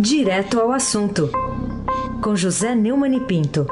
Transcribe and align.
Direto 0.00 0.60
ao 0.60 0.70
assunto, 0.70 1.28
com 2.22 2.36
José 2.36 2.72
Neumann 2.72 3.16
e 3.16 3.20
Pinto. 3.20 3.66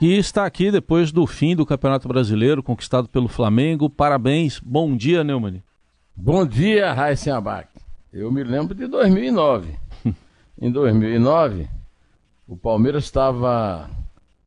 E 0.00 0.16
está 0.16 0.46
aqui 0.46 0.70
depois 0.70 1.12
do 1.12 1.26
fim 1.26 1.54
do 1.54 1.66
Campeonato 1.66 2.08
Brasileiro, 2.08 2.62
conquistado 2.62 3.06
pelo 3.06 3.28
Flamengo. 3.28 3.90
Parabéns, 3.90 4.58
bom 4.60 4.96
dia, 4.96 5.22
Neumann. 5.22 5.62
Bom 6.16 6.46
dia, 6.46 6.90
Raíssen 6.94 7.34
Abac. 7.34 7.68
Eu 8.10 8.32
me 8.32 8.42
lembro 8.42 8.74
de 8.74 8.86
2009. 8.86 9.74
em 10.58 10.72
2009, 10.72 11.68
o 12.48 12.56
Palmeiras 12.56 13.04
estava 13.04 13.90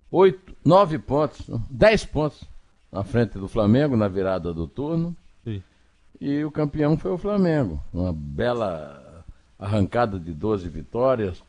oito, 0.10 0.56
nove 0.66 0.98
pontos, 0.98 1.48
dez 1.70 2.04
pontos 2.04 2.44
na 2.92 3.04
frente 3.04 3.38
do 3.38 3.48
Flamengo 3.48 3.96
na 3.96 4.08
virada 4.08 4.52
do 4.52 4.66
turno. 4.68 5.16
E 6.26 6.42
o 6.46 6.50
campeão 6.50 6.98
foi 6.98 7.12
o 7.12 7.18
Flamengo. 7.18 7.84
Uma 7.94 8.14
bela 8.14 9.26
arrancada 9.60 10.18
de 10.18 10.34
12 10.34 10.70
vitórias, 10.70 11.44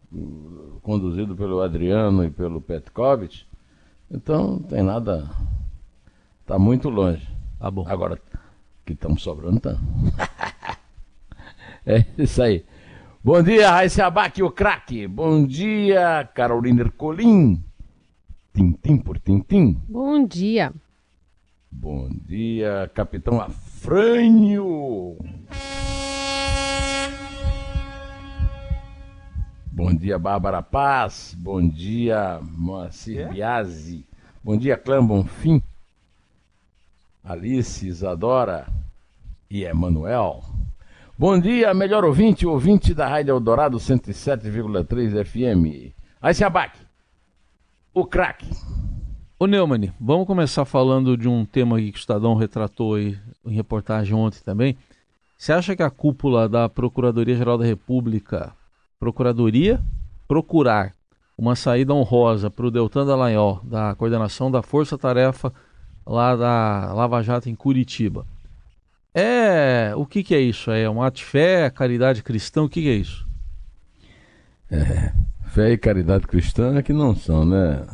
conduzido 0.83 1.37
pelo 1.37 1.63
Adriano 1.63 2.25
e 2.25 2.31
pelo 2.31 2.61
Petkovic. 2.61 3.45
Então, 4.11 4.55
não 4.55 4.63
tem 4.65 4.83
nada. 4.83 5.31
Tá 6.45 6.59
muito 6.59 6.89
longe. 6.89 7.25
Tá 7.61 7.71
bom. 7.71 7.85
Agora, 7.87 8.21
que 8.85 8.95
estamos 8.95 9.23
sobrando, 9.23 9.61
tá? 9.61 9.79
é 11.87 12.05
isso 12.19 12.43
aí. 12.43 12.65
Bom 13.23 13.41
dia, 13.45 13.71
Raíssa 13.71 14.07
Abac, 14.07 14.43
o 14.43 14.51
craque. 14.51 15.07
Bom 15.07 15.47
dia, 15.47 16.29
Carolina 16.35 16.81
Ercolim. 16.81 17.63
Tintim 18.53 18.97
por 18.97 19.21
tintim. 19.21 19.81
Bom 19.89 20.27
dia. 20.27 20.73
Bom 21.71 22.09
dia, 22.09 22.91
Capitão 22.93 23.41
Afrânio. 23.85 25.19
Bom 29.71 29.95
dia, 29.95 30.19
Bárbara 30.19 30.63
Paz. 30.63 31.37
Bom 31.39 31.69
dia, 31.69 32.41
Moacir 32.43 33.21
é? 33.21 33.29
Biasi. 33.29 34.07
Bom 34.43 34.57
dia, 34.57 34.79
Clã 34.79 35.05
Bonfim. 35.05 35.63
Alice, 37.23 37.87
Isadora 37.87 38.67
e 39.51 39.65
Emanuel. 39.65 40.43
Bom 41.19 41.39
dia, 41.39 41.75
melhor 41.75 42.07
ouvinte, 42.07 42.47
ouvinte 42.47 42.95
da 42.95 43.07
Rádio 43.07 43.33
Eldorado 43.33 43.77
107,3 43.77 45.27
FM. 45.27 45.93
Aí 46.23 46.33
se 46.33 46.43
abaque. 46.43 46.81
O 47.93 48.07
craque. 48.07 48.49
Ô 49.39 49.47
Neumann, 49.47 49.93
vamos 50.01 50.27
começar 50.27 50.65
falando 50.65 51.19
de 51.19 51.29
um 51.29 51.45
tema 51.45 51.79
que 51.79 51.91
o 51.91 51.95
Estadão 51.95 52.35
retratou 52.35 52.95
aí 52.95 53.19
em 53.47 53.55
reportagem 53.55 54.15
ontem 54.15 54.41
também. 54.45 54.77
Você 55.37 55.53
acha 55.53 55.77
que 55.77 55.83
a 55.83 55.91
cúpula 55.91 56.49
da 56.49 56.69
Procuradoria-Geral 56.69 57.59
da 57.59 57.65
República 57.65 58.53
Procuradoria 58.99 59.83
procurar 60.27 60.93
uma 61.37 61.55
saída 61.57 61.93
honrosa 61.93 62.51
para 62.51 62.67
o 62.67 62.71
Deltan 62.71 63.05
Dallagnol, 63.05 63.61
da 63.65 63.95
coordenação 63.95 64.51
da 64.51 64.63
Força 64.63 64.97
Tarefa 64.97 65.53
lá 66.07 66.37
da 66.37 66.93
Lava 66.95 67.23
Jato 67.23 67.49
em 67.49 67.55
Curitiba. 67.55 68.27
É, 69.13 69.93
o 69.97 70.07
que, 70.07 70.23
que 70.23 70.35
é 70.35 70.41
isso? 70.41 70.71
É 70.71 70.89
um 70.89 71.03
ato 71.03 71.19
de 71.19 71.25
fé, 71.25 71.71
caridade 71.71 72.23
cristã? 72.23 72.63
O 72.63 72.69
que, 72.69 72.83
que 72.83 72.89
é 72.89 72.95
isso? 72.95 73.27
É, 74.71 75.13
fé 75.51 75.73
e 75.73 75.79
caridade 75.79 76.27
cristã 76.27 76.77
é 76.77 76.83
que 76.83 76.93
não 76.93 77.15
são, 77.15 77.45
né? 77.45 77.85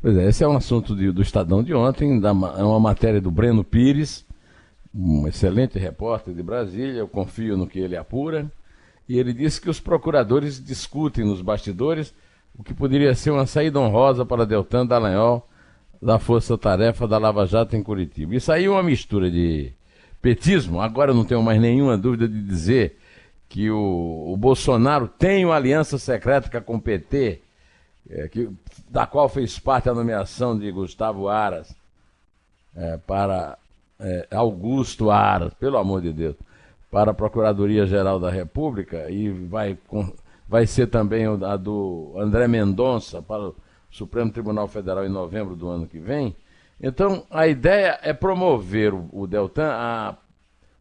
Pois 0.00 0.16
é, 0.16 0.28
esse 0.28 0.42
é 0.42 0.48
um 0.48 0.56
assunto 0.56 0.96
de, 0.96 1.12
do 1.12 1.20
Estadão 1.20 1.62
de 1.62 1.74
ontem, 1.74 2.18
da, 2.18 2.30
é 2.30 2.62
uma 2.62 2.80
matéria 2.80 3.20
do 3.20 3.30
Breno 3.30 3.62
Pires, 3.62 4.24
um 4.94 5.26
excelente 5.26 5.78
repórter 5.78 6.34
de 6.34 6.42
Brasília, 6.42 6.98
eu 6.98 7.08
confio 7.08 7.56
no 7.56 7.66
que 7.66 7.78
ele 7.78 7.96
apura 7.96 8.50
e 9.08 9.18
ele 9.18 9.32
disse 9.32 9.60
que 9.60 9.70
os 9.70 9.80
procuradores 9.80 10.62
discutem 10.62 11.24
nos 11.24 11.42
bastidores 11.42 12.14
o 12.58 12.62
que 12.62 12.74
poderia 12.74 13.14
ser 13.14 13.30
uma 13.30 13.46
saída 13.46 13.78
honrosa 13.78 14.26
para 14.26 14.44
Deltan 14.44 14.84
Dallagnol 14.84 15.48
da 16.02 16.18
Força 16.18 16.56
Tarefa 16.58 17.06
da 17.06 17.18
Lava 17.18 17.46
Jato 17.46 17.76
em 17.76 17.82
Curitiba. 17.82 18.34
Isso 18.34 18.50
aí 18.50 18.64
é 18.64 18.70
uma 18.70 18.82
mistura 18.82 19.30
de 19.30 19.72
petismo, 20.20 20.80
agora 20.80 21.12
eu 21.12 21.14
não 21.14 21.24
tenho 21.24 21.42
mais 21.42 21.60
nenhuma 21.60 21.96
dúvida 21.96 22.28
de 22.28 22.42
dizer 22.42 22.98
que 23.48 23.70
o, 23.70 24.32
o 24.32 24.36
Bolsonaro 24.36 25.08
tem 25.08 25.44
uma 25.44 25.56
aliança 25.56 25.98
secreta 25.98 26.60
com 26.60 26.76
o 26.76 26.80
PT, 26.80 27.40
é, 28.08 28.28
que, 28.28 28.48
da 28.88 29.06
qual 29.06 29.28
fez 29.28 29.58
parte 29.58 29.88
a 29.88 29.94
nomeação 29.94 30.58
de 30.58 30.70
Gustavo 30.70 31.28
Aras 31.28 31.74
é, 32.76 32.96
para 32.98 33.58
é, 34.00 34.26
Augusto 34.30 35.10
Aras, 35.10 35.54
pelo 35.54 35.78
amor 35.78 36.00
de 36.00 36.12
Deus 36.12 36.36
para 36.90 37.12
a 37.12 37.14
Procuradoria-Geral 37.14 38.18
da 38.18 38.30
República 38.30 39.08
e 39.08 39.30
vai, 39.30 39.78
vai 40.48 40.66
ser 40.66 40.88
também 40.88 41.24
a 41.26 41.56
do 41.56 42.14
André 42.18 42.48
Mendonça 42.48 43.22
para 43.22 43.42
o 43.42 43.56
Supremo 43.90 44.32
Tribunal 44.32 44.66
Federal 44.66 45.06
em 45.06 45.08
novembro 45.08 45.54
do 45.54 45.68
ano 45.68 45.86
que 45.86 45.98
vem. 45.98 46.34
Então, 46.82 47.24
a 47.30 47.46
ideia 47.46 47.98
é 48.02 48.12
promover 48.12 48.92
o, 48.92 49.08
o 49.12 49.26
Deltan 49.26 49.70
a 49.72 50.16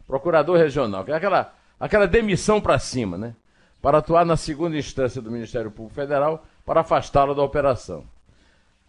procurador 0.07 0.57
regional, 0.57 1.03
que 1.03 1.11
é 1.11 1.15
aquela, 1.15 1.53
aquela 1.79 2.07
demissão 2.07 2.59
para 2.59 2.79
cima, 2.79 3.17
né? 3.17 3.35
Para 3.81 3.99
atuar 3.99 4.25
na 4.25 4.35
segunda 4.35 4.77
instância 4.77 5.21
do 5.21 5.31
Ministério 5.31 5.69
Público 5.69 5.95
Federal 5.95 6.43
para 6.65 6.81
afastá-lo 6.81 7.35
da 7.35 7.43
operação. 7.43 8.03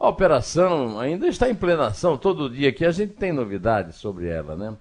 A 0.01 0.09
operação 0.09 0.99
ainda 0.99 1.29
está 1.29 1.51
em 1.51 1.55
plenação, 1.55 2.17
todo 2.17 2.49
dia 2.49 2.71
aqui 2.71 2.87
a 2.87 2.91
gente 2.91 3.13
tem 3.13 3.35
novidades 3.35 3.97
sobre 3.97 4.29
ela, 4.29 4.57
né? 4.57 4.75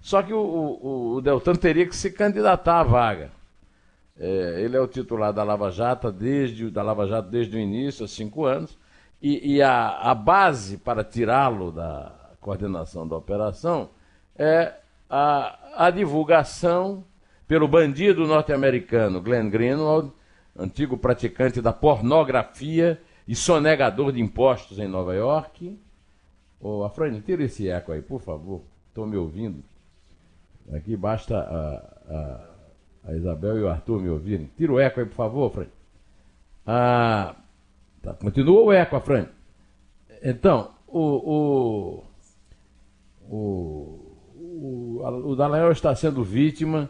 Só 0.00 0.22
que 0.22 0.32
o, 0.32 0.38
o, 0.40 1.14
o 1.16 1.20
Deltan 1.20 1.54
teria 1.54 1.86
que 1.86 1.94
se 1.94 2.10
candidatar 2.10 2.80
à 2.80 2.82
vaga. 2.82 3.30
É, 4.18 4.62
ele 4.62 4.74
é 4.74 4.80
o 4.80 4.88
titular 4.88 5.30
da 5.30 5.44
Lava 5.44 5.70
Jato 5.70 6.10
desde, 6.10 6.70
da 6.70 6.82
Lava 6.82 7.06
Jato 7.06 7.28
desde 7.28 7.54
o 7.54 7.60
início, 7.60 8.06
há 8.06 8.08
cinco 8.08 8.46
anos, 8.46 8.78
e, 9.20 9.56
e 9.56 9.62
a, 9.62 9.88
a 10.10 10.14
base 10.14 10.78
para 10.78 11.04
tirá-lo 11.04 11.70
da 11.70 12.10
coordenação 12.40 13.06
da 13.06 13.14
operação 13.14 13.90
é 14.34 14.72
a, 15.08 15.86
a 15.86 15.90
divulgação 15.90 17.04
pelo 17.46 17.68
bandido 17.68 18.26
norte-americano 18.26 19.20
Glenn 19.20 19.50
Greenwald, 19.50 20.10
antigo 20.58 20.96
praticante 20.96 21.60
da 21.60 21.74
pornografia 21.74 22.98
e 23.26 23.34
sonegador 23.34 24.12
de 24.12 24.20
impostos 24.20 24.78
em 24.78 24.88
Nova 24.88 25.14
York. 25.14 25.78
Ô, 26.60 26.84
Afrânio, 26.84 27.20
tira 27.22 27.42
esse 27.44 27.68
eco 27.68 27.92
aí, 27.92 28.02
por 28.02 28.20
favor. 28.20 28.62
Estou 28.88 29.06
me 29.06 29.16
ouvindo. 29.16 29.62
Aqui 30.72 30.96
basta 30.96 31.38
a, 31.38 32.14
a, 32.14 33.10
a, 33.10 33.14
Isabel 33.14 33.58
e 33.58 33.62
o 33.62 33.68
Arthur 33.68 34.00
me 34.00 34.08
ouvirem. 34.08 34.50
Tira 34.56 34.72
o 34.72 34.80
eco 34.80 35.00
aí, 35.00 35.06
por 35.06 35.14
favor, 35.14 35.50
Fran. 35.50 35.66
Ah, 36.66 37.34
tá, 38.00 38.14
continua 38.14 38.62
o 38.62 38.72
eco, 38.72 39.00
Fran. 39.00 39.26
Então, 40.22 40.70
o, 40.86 41.00
o, 41.00 42.04
o, 43.28 44.18
o, 44.36 45.34
o 45.34 45.72
está 45.72 45.94
sendo 45.96 46.22
vítima 46.22 46.88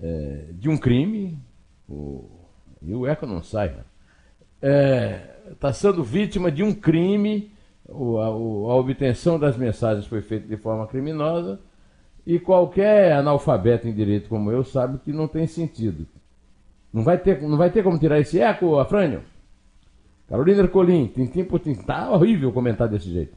é, 0.00 0.46
de 0.52 0.68
um 0.68 0.78
crime. 0.78 1.38
O, 1.88 2.30
e 2.80 2.94
o 2.94 3.06
eco 3.06 3.26
não 3.26 3.42
sai. 3.42 3.68
Né? 3.70 3.84
É, 4.62 5.32
está 5.50 5.72
sendo 5.72 6.02
vítima 6.02 6.50
de 6.50 6.62
um 6.62 6.72
crime. 6.72 7.50
O, 7.88 8.18
a, 8.18 8.26
a 8.26 8.76
obtenção 8.76 9.38
das 9.38 9.56
mensagens 9.56 10.06
foi 10.06 10.22
feita 10.22 10.46
de 10.46 10.56
forma 10.56 10.86
criminosa 10.86 11.60
e 12.26 12.38
qualquer 12.38 13.12
analfabeto 13.12 13.88
em 13.88 13.92
direito 13.92 14.28
como 14.28 14.50
eu 14.50 14.64
sabe 14.64 14.98
que 14.98 15.12
não 15.12 15.26
tem 15.26 15.46
sentido. 15.46 16.06
Não 16.92 17.02
vai 17.02 17.18
ter, 17.18 17.42
não 17.42 17.56
vai 17.56 17.70
ter 17.70 17.82
como 17.82 17.98
tirar 17.98 18.20
esse 18.20 18.38
eco, 18.40 18.78
Afrânio? 18.78 19.22
Carolina 20.28 20.62
Ercolim, 20.62 21.08
tintim 21.08 21.44
por 21.44 21.58
tintim. 21.58 21.82
Tá 21.82 22.10
horrível 22.10 22.52
comentar 22.52 22.88
desse 22.88 23.10
jeito. 23.10 23.36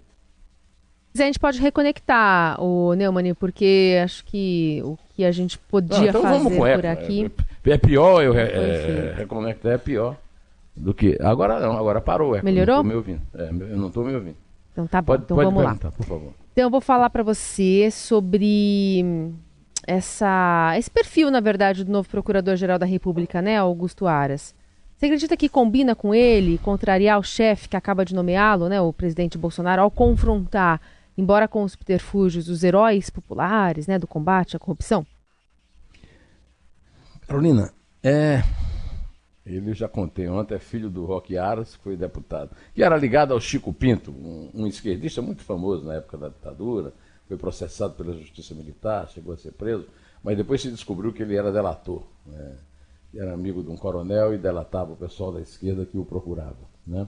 A 1.14 1.18
gente 1.18 1.40
pode 1.40 1.60
reconectar 1.62 2.62
o 2.62 2.94
Neumann, 2.94 3.34
porque 3.34 4.00
acho 4.04 4.26
que 4.26 4.82
o 4.84 4.98
que 5.16 5.24
a 5.24 5.32
gente 5.32 5.58
podia 5.58 6.12
não, 6.12 6.20
então 6.20 6.22
fazer 6.22 6.58
por 6.58 6.68
eco. 6.68 6.88
aqui. 6.88 7.32
É, 7.66 7.72
é 7.72 7.78
pior, 7.78 8.22
eu 8.22 8.38
é, 8.38 9.14
reconectar 9.18 9.72
é 9.72 9.78
pior 9.78 10.18
do 10.76 10.94
que. 10.94 11.18
Agora 11.22 11.60
não, 11.60 11.78
agora 11.78 12.02
parou 12.02 12.36
eco. 12.36 12.46
Melhorou? 12.46 12.78
Não 12.78 12.84
me 12.84 12.96
ouvindo. 12.96 13.22
É, 13.34 13.50
eu 13.50 13.78
não 13.78 13.88
estou 13.88 14.04
me 14.04 14.14
ouvindo. 14.14 14.38
Então 14.72 14.86
tá 14.86 15.02
bom, 15.02 15.14
pode, 15.14 15.24
então 15.24 15.38
pode 15.38 15.46
vamos 15.46 15.64
lá. 15.64 15.76
Por 15.76 16.06
favor. 16.06 16.34
Então 16.52 16.64
eu 16.66 16.70
vou 16.70 16.82
falar 16.82 17.10
para 17.10 17.24
você 17.24 17.90
sobre 17.92 19.34
essa, 19.88 20.74
esse 20.78 20.90
perfil, 20.90 21.30
na 21.32 21.40
verdade, 21.40 21.84
do 21.84 21.92
novo 21.92 22.10
Procurador-Geral 22.10 22.80
da 22.80 22.86
República, 22.86 23.42
né, 23.42 23.58
Augusto 23.58 24.08
Aras. 24.08 24.54
Você 24.98 25.06
acredita 25.08 25.36
que 25.36 25.50
combina 25.50 25.96
com 25.96 26.16
ele 26.16 26.58
contrariar 26.58 27.20
o 27.20 27.24
chefe 27.24 27.68
que 27.68 27.76
acaba 27.76 28.06
de 28.06 28.16
nomeá-lo, 28.16 28.70
né, 28.70 28.80
o 28.82 28.94
presidente 28.94 29.38
Bolsonaro, 29.38 29.82
ao 29.82 29.92
confrontar, 29.92 30.82
embora 31.18 31.48
com 31.48 31.64
os 31.64 31.74
subterfúgios, 31.74 32.50
os 32.50 32.64
heróis 32.64 33.10
populares 33.10 33.88
né, 33.88 34.00
do 34.00 34.08
combate 34.08 34.56
à 34.56 34.60
corrupção? 34.60 35.06
Carolina, 37.28 37.72
é, 38.02 38.42
ele 39.46 39.74
já 39.74 39.88
contei 39.88 40.28
ontem, 40.28 40.56
é 40.56 40.60
filho 40.60 40.90
do 40.90 41.06
Roque 41.06 41.38
Aras, 41.38 41.76
foi 41.76 41.96
deputado, 41.96 42.56
que 42.74 42.82
era 42.82 42.98
ligado 42.98 43.32
ao 43.32 43.40
Chico 43.40 43.72
Pinto, 43.72 44.12
um, 44.12 44.50
um, 44.54 44.68
esquerdista 44.68 45.22
muito 45.22 45.44
famoso 45.44 45.86
na 45.86 45.96
época 45.96 46.18
da 46.18 46.30
ditadura, 46.30 46.94
foi 47.28 47.38
processado 47.38 47.94
pela 47.94 48.14
justiça 48.14 48.56
militar, 48.56 49.08
chegou 49.10 49.34
a 49.34 49.38
ser 49.38 49.52
preso, 49.52 49.86
mas 50.24 50.36
depois 50.36 50.62
se 50.62 50.72
descobriu 50.72 51.14
que 51.14 51.22
ele 51.22 51.36
era 51.36 51.52
delator. 51.52 52.04
Né? 52.26 52.58
Era 53.16 53.34
amigo 53.34 53.64
de 53.64 53.70
um 53.70 53.78
coronel 53.78 54.34
e 54.34 54.38
delatava 54.38 54.94
o 54.94 54.96
pessoal 54.96 55.32
da 55.32 55.40
esquerda 55.40 55.86
que 55.86 55.98
o 55.98 56.06
procurava. 56.06 56.58
Né? 56.86 57.08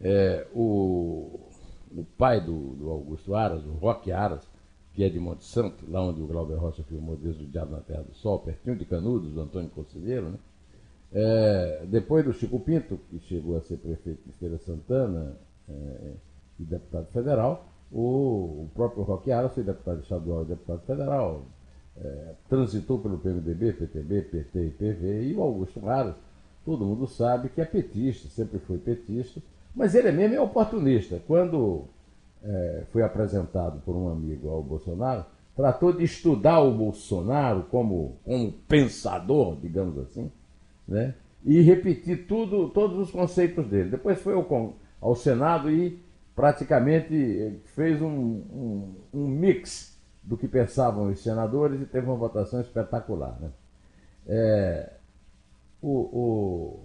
É, 0.00 0.46
o, 0.54 1.48
o, 1.90 2.04
pai 2.16 2.40
do, 2.40 2.74
do, 2.74 2.90
Augusto 2.90 3.34
Aras, 3.34 3.64
o 3.64 3.72
Roque 3.72 4.10
Aras, 4.10 4.48
que 4.92 5.04
é 5.04 5.08
de 5.08 5.18
Monte 5.18 5.44
Santo, 5.44 5.84
lá 5.88 6.02
onde 6.02 6.22
o 6.22 6.26
Glauber 6.26 6.56
Rocha 6.56 6.82
filmou 6.82 7.16
Desde 7.16 7.44
o 7.44 7.46
Diabo 7.46 7.72
na 7.72 7.80
Terra 7.80 8.02
do 8.02 8.14
Sol, 8.14 8.38
pertinho 8.38 8.76
de 8.76 8.86
Canudos, 8.86 9.32
do 9.32 9.40
Antônio 9.40 9.68
Conselheiro, 9.68 10.30
né? 10.30 10.38
É, 11.12 11.84
depois 11.88 12.24
do 12.24 12.32
Chico 12.32 12.60
Pinto, 12.60 12.98
que 13.10 13.18
chegou 13.20 13.56
a 13.56 13.60
ser 13.60 13.76
prefeito 13.78 14.20
de 14.26 14.32
Feira 14.32 14.58
Santana 14.58 15.36
é, 15.68 16.12
e 16.58 16.64
deputado 16.64 17.06
federal, 17.06 17.68
o, 17.90 18.64
o 18.64 18.70
próprio 18.74 19.02
Roque 19.02 19.30
Aras 19.30 19.54
foi 19.54 19.62
deputado 19.62 20.00
estadual 20.00 20.42
e 20.42 20.46
deputado 20.46 20.80
federal, 20.86 21.46
é, 21.96 22.34
transitou 22.48 22.98
pelo 22.98 23.18
PMDB, 23.18 23.72
PTB, 23.72 24.22
PT 24.22 24.66
e 24.66 24.70
PV, 24.70 25.22
e 25.28 25.34
o 25.34 25.42
Augusto 25.42 25.88
Aras, 25.88 26.16
todo 26.64 26.84
mundo 26.84 27.06
sabe 27.06 27.48
que 27.48 27.60
é 27.60 27.64
petista, 27.64 28.28
sempre 28.28 28.58
foi 28.58 28.78
petista, 28.78 29.40
mas 29.74 29.94
ele 29.94 30.10
mesmo 30.10 30.34
é 30.34 30.40
oportunista. 30.40 31.20
Quando 31.26 31.84
é, 32.42 32.84
foi 32.90 33.02
apresentado 33.02 33.80
por 33.84 33.94
um 33.94 34.08
amigo 34.08 34.48
ao 34.48 34.62
Bolsonaro, 34.62 35.24
tratou 35.54 35.92
de 35.92 36.04
estudar 36.04 36.60
o 36.60 36.72
Bolsonaro 36.72 37.64
como, 37.70 38.18
como 38.24 38.52
pensador, 38.68 39.56
digamos 39.60 39.98
assim, 39.98 40.30
né? 40.86 41.14
e 41.44 41.60
repetir 41.60 42.26
tudo, 42.26 42.68
todos 42.70 42.98
os 42.98 43.10
conceitos 43.10 43.66
dele. 43.68 43.90
Depois 43.90 44.20
foi 44.20 44.34
ao, 44.34 44.74
ao 45.00 45.14
Senado 45.14 45.70
e 45.70 46.02
praticamente 46.34 47.60
fez 47.66 48.02
um, 48.02 48.08
um, 48.08 48.94
um, 49.14 49.28
mix 49.28 49.96
do 50.22 50.36
que 50.36 50.48
pensavam 50.48 51.10
os 51.10 51.20
senadores 51.20 51.80
e 51.80 51.86
teve 51.86 52.06
uma 52.06 52.16
votação 52.16 52.60
espetacular. 52.60 53.38
Né? 53.40 53.50
É, 54.26 54.92
o, 55.80 55.90
o, 55.90 56.80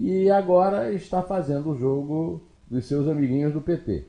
e 0.00 0.30
agora 0.30 0.92
está 0.92 1.22
fazendo 1.22 1.72
o 1.72 1.78
jogo 1.78 2.42
dos 2.68 2.86
seus 2.86 3.06
amiguinhos 3.06 3.52
do 3.52 3.60
PT. 3.60 4.06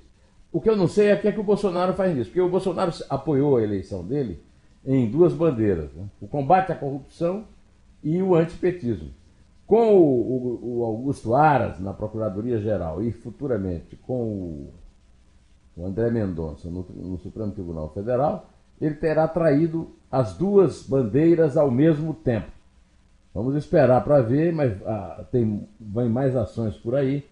O 0.53 0.61
que 0.61 0.69
eu 0.69 0.77
não 0.77 0.87
sei 0.87 1.09
é 1.09 1.15
o 1.15 1.21
que, 1.21 1.27
é 1.27 1.31
que 1.33 1.39
o 1.39 1.43
Bolsonaro 1.43 1.93
faz 1.93 2.15
nisso, 2.15 2.29
porque 2.29 2.41
o 2.41 2.49
Bolsonaro 2.49 2.93
apoiou 3.09 3.57
a 3.57 3.61
eleição 3.61 4.05
dele 4.07 4.41
em 4.85 5.09
duas 5.09 5.33
bandeiras: 5.33 5.93
né? 5.93 6.07
o 6.21 6.27
combate 6.27 6.71
à 6.71 6.75
corrupção 6.75 7.45
e 8.03 8.21
o 8.21 8.35
antipetismo. 8.35 9.09
Com 9.65 9.95
o, 9.95 10.01
o, 10.01 10.77
o 10.77 10.83
Augusto 10.83 11.33
Aras 11.33 11.79
na 11.79 11.91
Procuradoria-Geral 11.91 13.01
e 13.01 13.11
futuramente 13.11 13.95
com 13.95 14.21
o, 14.21 14.73
o 15.75 15.85
André 15.85 16.11
Mendonça 16.11 16.69
no, 16.69 16.85
no 16.93 17.17
Supremo 17.17 17.51
Tribunal 17.51 17.89
Federal, 17.89 18.49
ele 18.79 18.95
terá 18.95 19.27
traído 19.27 19.89
as 20.11 20.37
duas 20.37 20.83
bandeiras 20.83 21.57
ao 21.57 21.71
mesmo 21.71 22.13
tempo. 22.13 22.51
Vamos 23.33 23.55
esperar 23.55 24.03
para 24.03 24.21
ver, 24.21 24.53
mas 24.53 24.79
ah, 24.85 25.25
tem 25.31 25.67
vem 25.79 26.07
mais 26.07 26.35
ações 26.35 26.77
por 26.77 26.95
aí. 26.95 27.25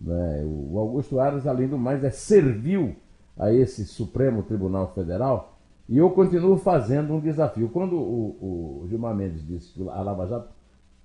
Né? 0.00 0.44
O 0.44 0.78
Augusto 0.78 1.18
Aras, 1.18 1.46
além 1.46 1.66
do 1.66 1.78
mais, 1.78 2.04
é 2.04 2.10
servil 2.10 2.94
a 3.36 3.52
esse 3.52 3.84
Supremo 3.84 4.42
Tribunal 4.42 4.92
Federal 4.94 5.57
e 5.88 5.96
eu 5.96 6.10
continuo 6.10 6.56
fazendo 6.58 7.14
um 7.14 7.20
desafio. 7.20 7.68
Quando 7.70 7.96
o, 7.96 8.82
o 8.82 8.86
Gilmar 8.88 9.14
Mendes 9.14 9.46
disse 9.46 9.72
que 9.72 9.88
a 9.88 10.02
Lava 10.02 10.26
Jato 10.26 10.50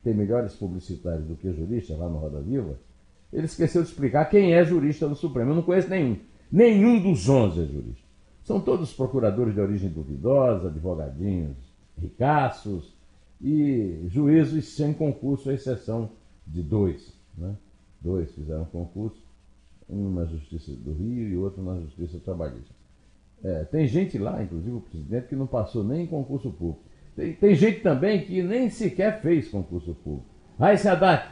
tem 0.04 0.14
melhores 0.14 0.56
publicitários 0.56 1.26
do 1.26 1.36
que 1.36 1.54
juristas 1.54 1.98
lá 1.98 2.10
no 2.10 2.18
Roda 2.18 2.42
Viva, 2.42 2.78
ele 3.32 3.46
esqueceu 3.46 3.82
de 3.82 3.90
explicar 3.90 4.26
quem 4.26 4.54
é 4.54 4.64
jurista 4.64 5.08
do 5.08 5.16
Supremo. 5.16 5.52
Eu 5.52 5.56
não 5.56 5.64
conheço 5.64 5.90
nenhum. 5.90 6.18
Nenhum 6.52 7.02
dos 7.02 7.28
11 7.30 7.62
é 7.62 7.66
jurista. 7.66 8.04
São 8.44 8.60
todos 8.60 8.94
procuradores 8.94 9.54
de 9.54 9.62
origem 9.62 9.90
duvidosa, 9.90 10.68
advogadinhos 10.68 11.56
ricaços 12.00 12.94
e 13.42 14.06
juízes 14.08 14.76
sem 14.76 14.94
concurso, 14.94 15.50
à 15.50 15.54
exceção 15.54 16.12
de 16.46 16.62
dois. 16.62 17.14
Né? 17.38 17.56
Dois 18.02 18.32
fizeram 18.34 18.66
concurso, 18.66 19.22
um 19.90 20.12
na 20.12 20.26
Justiça 20.26 20.72
do 20.72 20.94
Rio 20.94 21.30
e 21.30 21.38
outro 21.38 21.64
na 21.64 21.80
Justiça 21.80 22.20
Trabalhista. 22.20 22.74
É, 23.44 23.66
tem 23.66 23.86
gente 23.86 24.18
lá, 24.18 24.42
inclusive 24.42 24.76
o 24.76 24.82
presidente, 24.82 25.28
que 25.28 25.36
não 25.36 25.46
passou 25.46 25.84
nem 25.84 26.04
em 26.04 26.08
concurso 26.08 26.50
público. 26.50 26.84
Tem, 27.16 27.34
tem 27.34 27.56
gente 27.56 27.82
também 27.82 28.24
que 28.24 28.42
nem 28.42 28.70
sequer 28.70 29.22
fez 29.22 29.50
concurso 29.50 29.94
público. 29.94 30.26
Aí, 30.58 30.76
Haddad, 30.76 31.30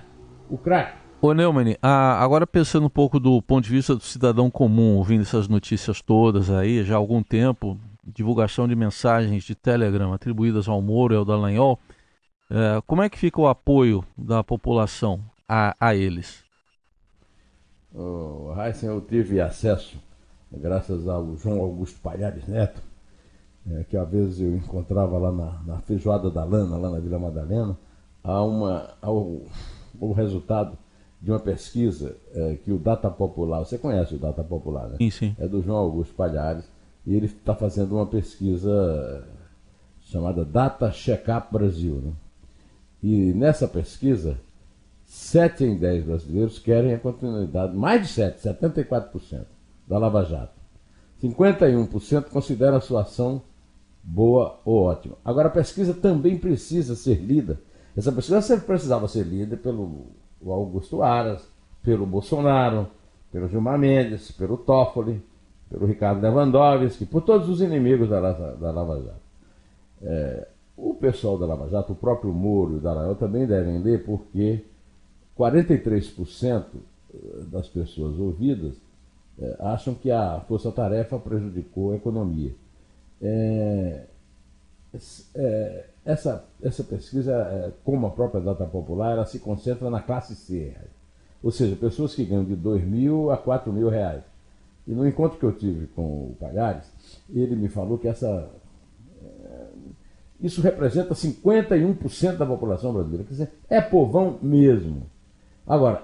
o 0.49 0.57
craque. 0.57 0.99
Ô 1.21 1.33
Neumann, 1.33 1.75
agora 1.81 2.47
pensando 2.47 2.87
um 2.87 2.89
pouco 2.89 3.19
do 3.19 3.41
ponto 3.43 3.63
de 3.63 3.69
vista 3.69 3.95
do 3.95 4.01
cidadão 4.01 4.49
comum, 4.49 4.97
ouvindo 4.97 5.21
essas 5.21 5.47
notícias 5.47 6.01
todas 6.01 6.49
aí, 6.49 6.83
já 6.83 6.95
há 6.95 6.97
algum 6.97 7.21
tempo, 7.21 7.77
divulgação 8.03 8.67
de 8.67 8.75
mensagens 8.75 9.43
de 9.43 9.53
Telegram 9.53 10.13
atribuídas 10.13 10.67
ao 10.67 10.81
Moro 10.81 11.13
e 11.13 11.17
ao 11.17 11.23
Dallagnol, 11.23 11.79
é, 12.49 12.81
como 12.87 13.03
é 13.03 13.09
que 13.09 13.19
fica 13.19 13.39
o 13.39 13.47
apoio 13.47 14.03
da 14.17 14.43
população 14.43 15.21
a, 15.47 15.75
a 15.79 15.95
eles? 15.95 16.43
Oh, 17.93 18.53
Heisen, 18.57 18.89
eu 18.89 18.99
tive 18.99 19.39
acesso 19.39 20.01
graças 20.57 21.07
ao 21.07 21.35
João 21.37 21.59
Augusto 21.61 21.99
Palhares 22.01 22.47
Neto, 22.47 22.81
é, 23.69 23.83
que 23.83 23.95
às 23.95 24.09
vezes 24.09 24.39
eu 24.39 24.55
encontrava 24.55 25.17
lá 25.17 25.31
na, 25.31 25.61
na, 25.65 25.81
Feijoada 25.81 26.29
da 26.29 26.43
Lana, 26.43 26.77
lá 26.77 26.89
na 26.89 26.99
Vila 26.99 27.19
Madalena, 27.19 27.77
há 28.23 28.43
uma, 28.43 28.89
ao, 29.01 29.41
o 29.99 30.11
resultado 30.13 30.77
de 31.21 31.31
uma 31.31 31.39
pesquisa 31.39 32.17
é, 32.33 32.55
que 32.55 32.71
o 32.71 32.79
Data 32.79 33.09
Popular, 33.09 33.59
você 33.59 33.77
conhece 33.77 34.15
o 34.15 34.19
Data 34.19 34.43
Popular, 34.43 34.89
né? 34.89 34.97
Sim, 34.97 35.11
sim. 35.11 35.35
É 35.39 35.47
do 35.47 35.61
João 35.61 35.77
Augusto 35.77 36.15
Palhares, 36.15 36.65
e 37.05 37.15
ele 37.15 37.27
está 37.27 37.55
fazendo 37.55 37.95
uma 37.95 38.05
pesquisa 38.07 39.27
chamada 40.01 40.43
Data 40.43 40.91
Checkup 40.91 41.53
Brasil. 41.53 41.95
Né? 41.95 42.11
E 43.03 43.33
nessa 43.33 43.67
pesquisa, 43.67 44.37
7 45.05 45.63
em 45.63 45.77
10 45.77 46.05
brasileiros 46.05 46.59
querem 46.59 46.93
a 46.93 46.99
continuidade, 46.99 47.75
mais 47.75 48.01
de 48.01 48.13
7, 48.13 48.41
74% 48.41 49.45
da 49.91 49.97
Lava 49.97 50.23
Jato. 50.23 50.53
51% 51.21 52.29
consideram 52.29 52.77
a 52.77 52.81
sua 52.81 53.01
ação 53.01 53.41
boa 54.01 54.57
ou 54.63 54.83
ótima. 54.83 55.17
Agora, 55.23 55.49
a 55.49 55.51
pesquisa 55.51 55.93
também 55.93 56.37
precisa 56.37 56.95
ser 56.95 57.15
lida. 57.15 57.59
Essa 57.95 58.09
pesquisa 58.09 58.41
sempre 58.41 58.67
precisava 58.67 59.09
ser 59.09 59.23
lida 59.23 59.57
pelo 59.57 60.05
Augusto 60.45 61.03
Aras, 61.03 61.45
pelo 61.83 62.05
Bolsonaro, 62.05 62.87
pelo 63.33 63.49
Gilmar 63.49 63.77
Mendes, 63.77 64.31
pelo 64.31 64.55
Toffoli, 64.55 65.21
pelo 65.69 65.85
Ricardo 65.85 66.21
Lewandowski, 66.21 67.05
por 67.05 67.21
todos 67.23 67.49
os 67.49 67.59
inimigos 67.59 68.07
da, 68.07 68.31
da 68.31 68.71
Lava 68.71 69.01
Jato. 69.01 69.21
É, 70.03 70.47
o 70.77 70.93
pessoal 70.93 71.37
da 71.37 71.45
Lava 71.45 71.67
Jato, 71.67 71.91
o 71.91 71.97
próprio 71.97 72.33
Moro 72.33 72.75
e 72.75 72.77
o 72.77 72.79
Dallagnol 72.79 73.15
também 73.15 73.45
devem 73.45 73.77
ler, 73.79 74.05
porque 74.05 74.63
43% 75.37 76.63
das 77.51 77.67
pessoas 77.67 78.17
ouvidas 78.17 78.79
é, 79.39 79.55
acham 79.59 79.93
que 79.93 80.11
a 80.11 80.39
força-tarefa 80.47 81.17
prejudicou 81.19 81.91
a 81.91 81.95
economia. 81.95 82.53
É, 83.21 84.05
é, 85.35 85.85
essa, 86.03 86.43
essa 86.61 86.83
pesquisa, 86.83 87.33
é, 87.33 87.71
como 87.83 88.07
a 88.07 88.11
própria 88.11 88.41
data 88.41 88.65
popular, 88.65 89.11
ela 89.11 89.25
se 89.25 89.39
concentra 89.39 89.89
na 89.89 90.01
classe 90.01 90.35
C, 90.35 90.75
ou 91.41 91.51
seja, 91.51 91.75
pessoas 91.75 92.13
que 92.13 92.25
ganham 92.25 92.43
de 92.43 92.55
2 92.55 92.83
mil 92.83 93.31
a 93.31 93.37
4 93.37 93.71
mil 93.71 93.89
reais. 93.89 94.23
E 94.87 94.93
no 94.93 95.07
encontro 95.07 95.37
que 95.37 95.45
eu 95.45 95.53
tive 95.53 95.87
com 95.87 96.01
o 96.01 96.37
Palhares, 96.39 96.91
ele 97.29 97.55
me 97.55 97.69
falou 97.69 97.97
que 97.97 98.07
essa, 98.07 98.49
é, 99.23 99.67
isso 100.41 100.61
representa 100.61 101.13
51% 101.13 102.37
da 102.37 102.45
população 102.45 102.93
brasileira. 102.93 103.23
Quer 103.23 103.31
dizer, 103.31 103.51
é 103.69 103.79
povão 103.79 104.37
mesmo. 104.41 105.03
Agora, 105.65 106.03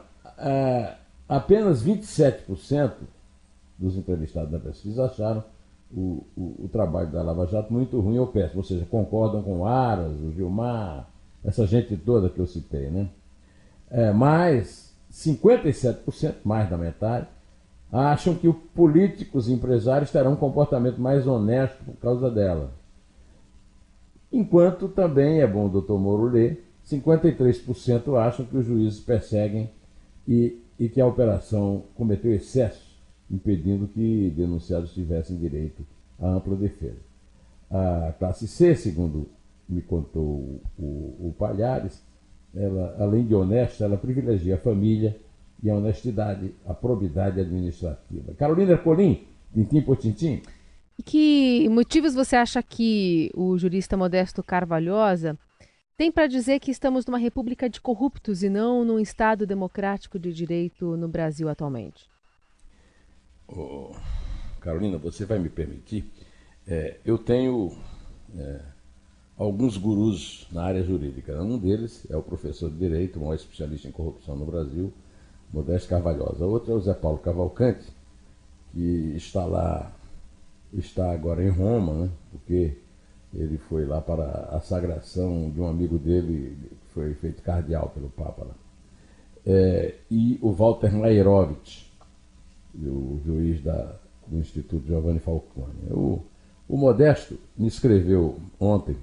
apenas 1.27 1.83
27% 1.83 2.93
dos 3.77 3.95
entrevistados 3.95 4.51
da 4.51 4.59
pesquisa 4.59 5.05
acharam 5.05 5.43
o, 5.91 6.25
o, 6.35 6.65
o, 6.65 6.69
trabalho 6.71 7.11
da 7.11 7.21
Lava 7.21 7.47
Jato 7.47 7.71
muito 7.71 7.99
ruim 7.99 8.17
ou 8.17 8.27
péssimo, 8.27 8.59
ou 8.59 8.63
seja, 8.63 8.85
concordam 8.85 9.41
com 9.41 9.59
o 9.59 9.65
Aras, 9.65 10.19
o 10.19 10.31
Gilmar, 10.31 11.07
essa 11.43 11.65
gente 11.65 11.95
toda 11.95 12.29
que 12.29 12.39
eu 12.39 12.47
citei, 12.47 12.89
né? 12.89 13.09
É, 13.89 14.11
mas 14.11 14.93
57%, 15.11 16.35
mais 16.43 16.69
da 16.69 16.77
metade, 16.77 17.27
acham 17.91 18.35
que 18.35 18.49
os 18.49 18.55
políticos 18.75 19.47
e 19.47 19.53
empresários 19.53 20.11
terão 20.11 20.33
um 20.33 20.37
comportamento 20.37 20.99
mais 20.99 21.25
honesto 21.25 21.85
por 21.85 21.95
causa 21.97 22.29
dela. 22.29 22.71
Enquanto 24.29 24.89
também 24.89 25.39
é 25.39 25.47
bom 25.47 25.67
o 25.67 25.69
doutor 25.69 25.97
Moro 25.97 26.25
ler, 26.25 26.65
53% 26.85 28.17
acham 28.19 28.45
que 28.45 28.57
os 28.57 28.65
juízes 28.65 28.99
perseguem 28.99 29.69
e, 30.27 30.61
e 30.77 30.89
que 30.89 30.99
a 30.99 31.07
operação 31.07 31.83
cometeu 31.95 32.33
excesso 32.33 32.86
impedindo 33.29 33.87
que 33.87 34.31
denunciados 34.35 34.93
tivessem 34.93 35.37
direito 35.37 35.85
à 36.19 36.29
ampla 36.29 36.55
defesa. 36.55 36.99
A 37.69 38.13
classe 38.17 38.47
C, 38.47 38.75
segundo 38.75 39.29
me 39.67 39.81
contou 39.81 40.61
o, 40.77 41.27
o 41.27 41.35
Palhares, 41.37 42.01
ela, 42.55 42.95
além 42.99 43.25
de 43.25 43.35
honesta, 43.35 43.83
ela 43.83 43.97
privilegia 43.97 44.55
a 44.55 44.59
família 44.59 45.19
e 45.61 45.69
a 45.69 45.75
honestidade, 45.75 46.53
a 46.65 46.73
probidade 46.73 47.39
administrativa. 47.39 48.33
Carolina 48.35 48.77
Colim, 48.77 49.27
tintim 49.53 49.81
por 49.81 49.97
tintim. 49.97 50.41
E 50.97 51.03
que 51.03 51.67
motivos 51.69 52.15
você 52.15 52.35
acha 52.35 52.63
que 52.63 53.29
o 53.35 53.57
jurista 53.57 53.97
Modesto 53.97 54.41
Carvalhosa 54.41 55.37
tem 55.95 56.11
para 56.11 56.27
dizer 56.27 56.59
que 56.59 56.71
estamos 56.71 57.05
numa 57.05 57.17
república 57.17 57.69
de 57.69 57.81
corruptos 57.81 58.43
e 58.43 58.49
não 58.49 58.85
num 58.85 58.99
Estado 58.99 59.45
democrático 59.45 60.17
de 60.17 60.31
direito 60.31 60.95
no 60.95 61.07
Brasil 61.07 61.49
atualmente? 61.49 62.07
Oh, 63.47 63.91
Carolina, 64.59 64.97
você 64.97 65.25
vai 65.25 65.39
me 65.39 65.47
permitir? 65.49 66.11
É, 66.67 66.97
eu 67.05 67.17
tenho 67.17 67.71
é, 68.37 68.61
alguns 69.37 69.77
gurus 69.77 70.47
na 70.51 70.63
área 70.63 70.83
jurídica. 70.83 71.41
Um 71.41 71.57
deles 71.57 72.05
é 72.09 72.17
o 72.17 72.21
professor 72.21 72.69
de 72.69 72.77
Direito, 72.77 73.17
o 73.17 73.21
maior 73.21 73.35
especialista 73.35 73.87
em 73.87 73.91
corrupção 73.91 74.35
no 74.35 74.45
Brasil, 74.45 74.91
Modesto 75.51 75.87
Carvalhosa. 75.87 76.45
Outro 76.45 76.73
é 76.73 76.75
o 76.75 76.81
Zé 76.81 76.93
Paulo 76.93 77.19
Cavalcante, 77.19 77.87
que 78.73 79.13
está 79.15 79.45
lá, 79.45 79.93
está 80.73 81.11
agora 81.13 81.41
em 81.41 81.49
Roma, 81.49 81.93
né? 81.93 82.09
porque 82.31 82.77
ele 83.33 83.57
foi 83.57 83.85
lá 83.85 84.01
para 84.01 84.49
a 84.51 84.59
sagração 84.59 85.49
de 85.49 85.61
um 85.61 85.67
amigo 85.67 85.97
dele, 85.97 86.57
que 86.69 86.93
foi 86.93 87.13
feito 87.13 87.41
cardeal 87.41 87.89
pelo 87.89 88.09
Papa 88.09 88.43
lá. 88.43 88.55
É, 89.45 89.95
e 90.11 90.37
o 90.41 90.51
Walter 90.51 90.93
Mairovich, 90.93 91.86
o 92.85 93.19
juiz 93.25 93.61
da, 93.61 93.95
do 94.27 94.37
Instituto 94.37 94.85
Giovanni 94.85 95.19
Falcone. 95.19 95.73
O, 95.91 96.21
o 96.67 96.77
Modesto 96.77 97.37
me 97.57 97.67
escreveu 97.67 98.37
ontem 98.59 98.95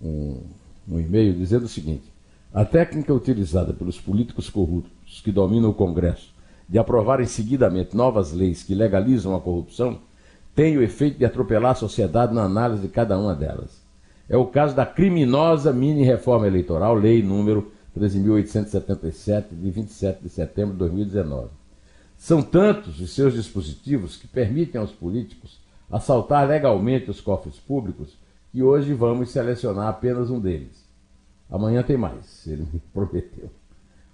um, 0.00 0.40
um 0.88 1.00
e-mail 1.00 1.34
dizendo 1.34 1.64
o 1.64 1.68
seguinte: 1.68 2.04
a 2.52 2.64
técnica 2.64 3.12
utilizada 3.12 3.72
pelos 3.72 4.00
políticos 4.00 4.48
corruptos 4.48 5.20
que 5.20 5.32
dominam 5.32 5.70
o 5.70 5.74
Congresso 5.74 6.32
de 6.68 6.78
aprovarem 6.78 7.26
seguidamente 7.26 7.96
novas 7.96 8.32
leis 8.32 8.62
que 8.62 8.74
legalizam 8.74 9.34
a 9.34 9.40
corrupção 9.40 9.98
tem 10.54 10.76
o 10.76 10.82
efeito 10.82 11.18
de 11.18 11.24
atropelar 11.24 11.72
a 11.72 11.76
sociedade 11.76 12.34
na 12.34 12.44
análise 12.44 12.82
de 12.82 12.88
cada 12.88 13.18
uma 13.18 13.34
delas. 13.34 13.82
É 14.28 14.36
o 14.36 14.46
caso 14.46 14.74
da 14.74 14.86
criminosa 14.86 15.72
mini-reforma 15.72 16.46
eleitoral, 16.46 16.94
lei 16.94 17.22
número 17.22 17.70
13.877, 17.98 19.44
de 19.50 19.70
27 19.70 20.22
de 20.22 20.28
setembro 20.28 20.72
de 20.72 20.78
2019. 20.78 21.61
São 22.22 22.40
tantos 22.40 23.00
os 23.00 23.12
seus 23.12 23.34
dispositivos 23.34 24.16
que 24.16 24.28
permitem 24.28 24.80
aos 24.80 24.92
políticos 24.92 25.60
assaltar 25.90 26.46
legalmente 26.46 27.10
os 27.10 27.20
cofres 27.20 27.58
públicos 27.58 28.16
que 28.52 28.62
hoje 28.62 28.94
vamos 28.94 29.32
selecionar 29.32 29.88
apenas 29.88 30.30
um 30.30 30.38
deles. 30.38 30.88
Amanhã 31.50 31.82
tem 31.82 31.96
mais, 31.96 32.46
ele 32.46 32.64
me 32.72 32.78
prometeu. 32.94 33.50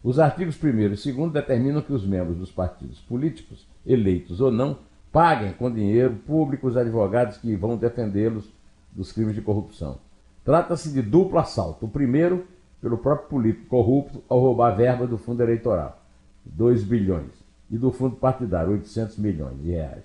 Os 0.03 0.19
artigos 0.19 0.57
1 0.57 0.69
e 0.69 0.89
2 0.89 1.33
determinam 1.35 1.83
que 1.83 1.93
os 1.93 2.07
membros 2.07 2.39
dos 2.39 2.51
partidos 2.51 2.99
políticos, 2.99 3.67
eleitos 3.87 4.41
ou 4.41 4.51
não, 4.51 4.79
paguem 5.13 5.53
com 5.53 5.71
dinheiro 5.71 6.15
público 6.27 6.67
os 6.67 6.79
advogados 6.79 7.37
que 7.37 7.55
vão 7.57 7.77
defendê-los 7.77 8.49
dos 8.91 9.13
crimes 9.13 9.35
de 9.35 9.43
corrupção. 9.43 9.99
Trata-se 10.47 10.95
de 10.95 11.03
duplo 11.03 11.39
assalto. 11.39 11.85
O 11.85 11.91
primeiro, 11.91 12.47
pelo 12.81 12.97
próprio 12.97 13.29
político 13.29 13.67
corrupto, 13.67 14.25
ao 14.31 14.41
roubar 14.41 14.75
verba 14.75 15.07
do 15.07 15.19
fundo 15.19 15.43
eleitoral, 15.43 16.01
2 16.47 16.85
bilhões, 16.85 17.48
e 17.71 17.77
do 17.77 17.91
fundo 17.91 18.17
partidário, 18.17 18.73
800 18.73 19.19
milhões 19.19 19.61
de 19.61 19.71
reais. 19.71 20.05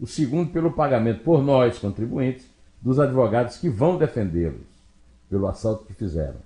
O 0.00 0.06
segundo, 0.06 0.50
pelo 0.50 0.72
pagamento 0.72 1.22
por 1.22 1.42
nós, 1.42 1.78
contribuintes, 1.78 2.48
dos 2.80 2.98
advogados 2.98 3.56
que 3.56 3.68
vão 3.68 3.96
defendê-los 3.96 4.66
pelo 5.30 5.46
assalto 5.46 5.84
que 5.84 5.94
fizeram. 5.94 6.36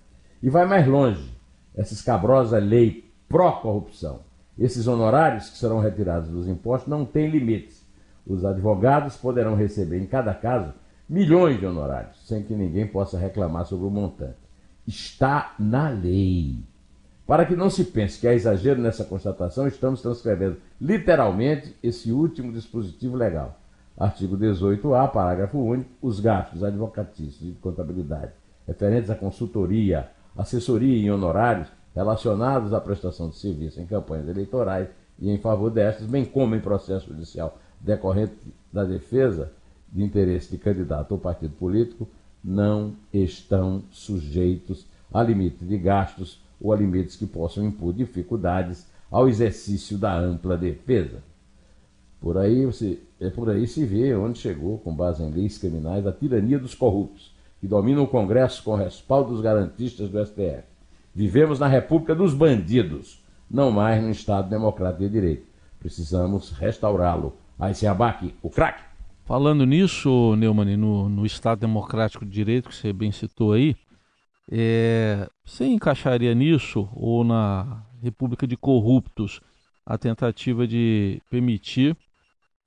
E 0.43 0.49
vai 0.49 0.67
mais 0.67 0.87
longe, 0.87 1.33
essa 1.75 1.95
escabrosa 1.95 2.59
lei 2.59 3.11
pró-corrupção. 3.29 4.21
Esses 4.59 4.87
honorários 4.87 5.51
que 5.51 5.59
serão 5.59 5.81
retirados 5.81 6.29
dos 6.31 6.49
impostos 6.49 6.89
não 6.89 7.05
têm 7.05 7.29
limites. 7.29 7.85
Os 8.27 8.45
advogados 8.45 9.17
poderão 9.17 9.55
receber, 9.55 10.01
em 10.01 10.07
cada 10.07 10.35
caso, 10.35 10.73
milhões 11.09 11.59
de 11.59 11.67
honorários, 11.67 12.27
sem 12.27 12.43
que 12.43 12.55
ninguém 12.55 12.87
possa 12.87 13.19
reclamar 13.19 13.67
sobre 13.67 13.87
o 13.87 13.91
montante. 13.91 14.37
Está 14.87 15.55
na 15.59 15.89
lei. 15.89 16.57
Para 17.29 17.45
que 17.45 17.55
não 17.55 17.69
se 17.69 17.85
pense 17.85 18.19
que 18.19 18.27
há 18.27 18.33
exagero 18.33 18.81
nessa 18.81 19.05
constatação, 19.05 19.69
estamos 19.69 20.01
transcrevendo 20.01 20.57
literalmente 20.81 21.77
esse 21.83 22.11
último 22.11 22.51
dispositivo 22.51 23.17
legal. 23.17 23.61
Artigo 23.99 24.35
18A, 24.39 25.13
parágrafo 25.13 25.59
único, 25.59 25.91
os 26.01 26.21
gastos 26.21 26.65
advocatícios 26.65 27.39
de 27.39 27.53
contabilidade 27.61 28.33
referentes 28.67 29.11
à 29.11 29.15
consultoria, 29.15 30.09
assessoria 30.35 30.97
e 30.97 31.11
honorários 31.11 31.69
relacionados 31.95 32.73
à 32.73 32.81
prestação 32.81 33.29
de 33.29 33.37
serviço 33.37 33.79
em 33.79 33.85
campanhas 33.85 34.27
eleitorais 34.27 34.89
e 35.19 35.31
em 35.31 35.37
favor 35.37 35.71
destas, 35.71 36.07
bem 36.07 36.25
como 36.25 36.55
em 36.55 36.61
processo 36.61 37.09
judicial 37.09 37.59
decorrente 37.79 38.39
da 38.73 38.85
defesa 38.85 39.53
de 39.93 40.03
interesse 40.03 40.51
de 40.51 40.57
candidato 40.57 41.13
ou 41.13 41.19
partido 41.19 41.53
político, 41.57 42.09
não 42.43 42.95
estão 43.13 43.83
sujeitos 43.91 44.87
a 45.13 45.23
limite 45.23 45.63
de 45.67 45.77
gastos 45.77 46.48
ou 46.61 46.73
a 46.73 46.77
limites 46.77 47.17
que 47.17 47.27
possam 47.27 47.65
impor 47.65 47.93
dificuldades 47.93 48.87
ao 49.11 49.29
exercício 49.29 49.97
da 49.97 50.17
ampla 50.17 50.57
defesa. 50.57 51.23
Por 52.21 52.37
aí, 52.37 52.67
você, 52.67 52.99
é 53.21 53.31
por 53.31 53.49
aí 53.49 53.67
se 53.67 53.85
vê 53.85 54.15
onde 54.15 54.39
chegou, 54.39 54.79
com 54.79 54.95
base 54.95 55.23
em 55.23 55.31
leis 55.31 55.57
criminais, 55.57 56.07
a 56.07 56.13
tirania 56.13 56.59
dos 56.59 56.75
corruptos, 56.75 57.33
que 57.61 57.67
dominam 57.67 58.03
o 58.03 58.09
Congresso 58.09 58.63
com 58.63 58.75
respaldo 58.75 59.31
dos 59.31 59.41
garantistas 59.41 60.09
do 60.09 60.25
STF. 60.25 60.65
Vivemos 61.15 61.59
na 61.59 61.67
República 61.67 62.15
dos 62.15 62.35
bandidos, 62.35 63.23
não 63.51 63.71
mais 63.71 64.03
no 64.03 64.11
Estado 64.11 64.49
Democrático 64.49 65.03
de 65.03 65.09
Direito. 65.09 65.47
Precisamos 65.81 66.51
restaurá-lo. 66.51 67.37
Aí 67.59 67.75
se 67.75 67.87
abaque 67.87 68.35
o 68.43 68.51
craque. 68.51 68.83
Falando 69.25 69.67
nisso, 69.67 70.35
Neumann, 70.37 70.77
no, 70.77 71.09
no 71.09 71.27
Estado 71.27 71.61
Democrático 71.61 72.25
de 72.25 72.31
Direito, 72.31 72.69
que 72.69 72.75
você 72.75 72.93
bem 72.93 73.13
citou 73.13 73.53
aí, 73.53 73.77
é, 74.51 75.29
você 75.45 75.67
encaixaria 75.67 76.35
nisso 76.35 76.89
ou 76.95 77.23
na 77.23 77.85
República 78.03 78.47
de 78.47 78.57
Corruptos 78.57 79.41
a 79.85 79.99
tentativa 79.99 80.67
de 80.67 81.21
permitir 81.31 81.97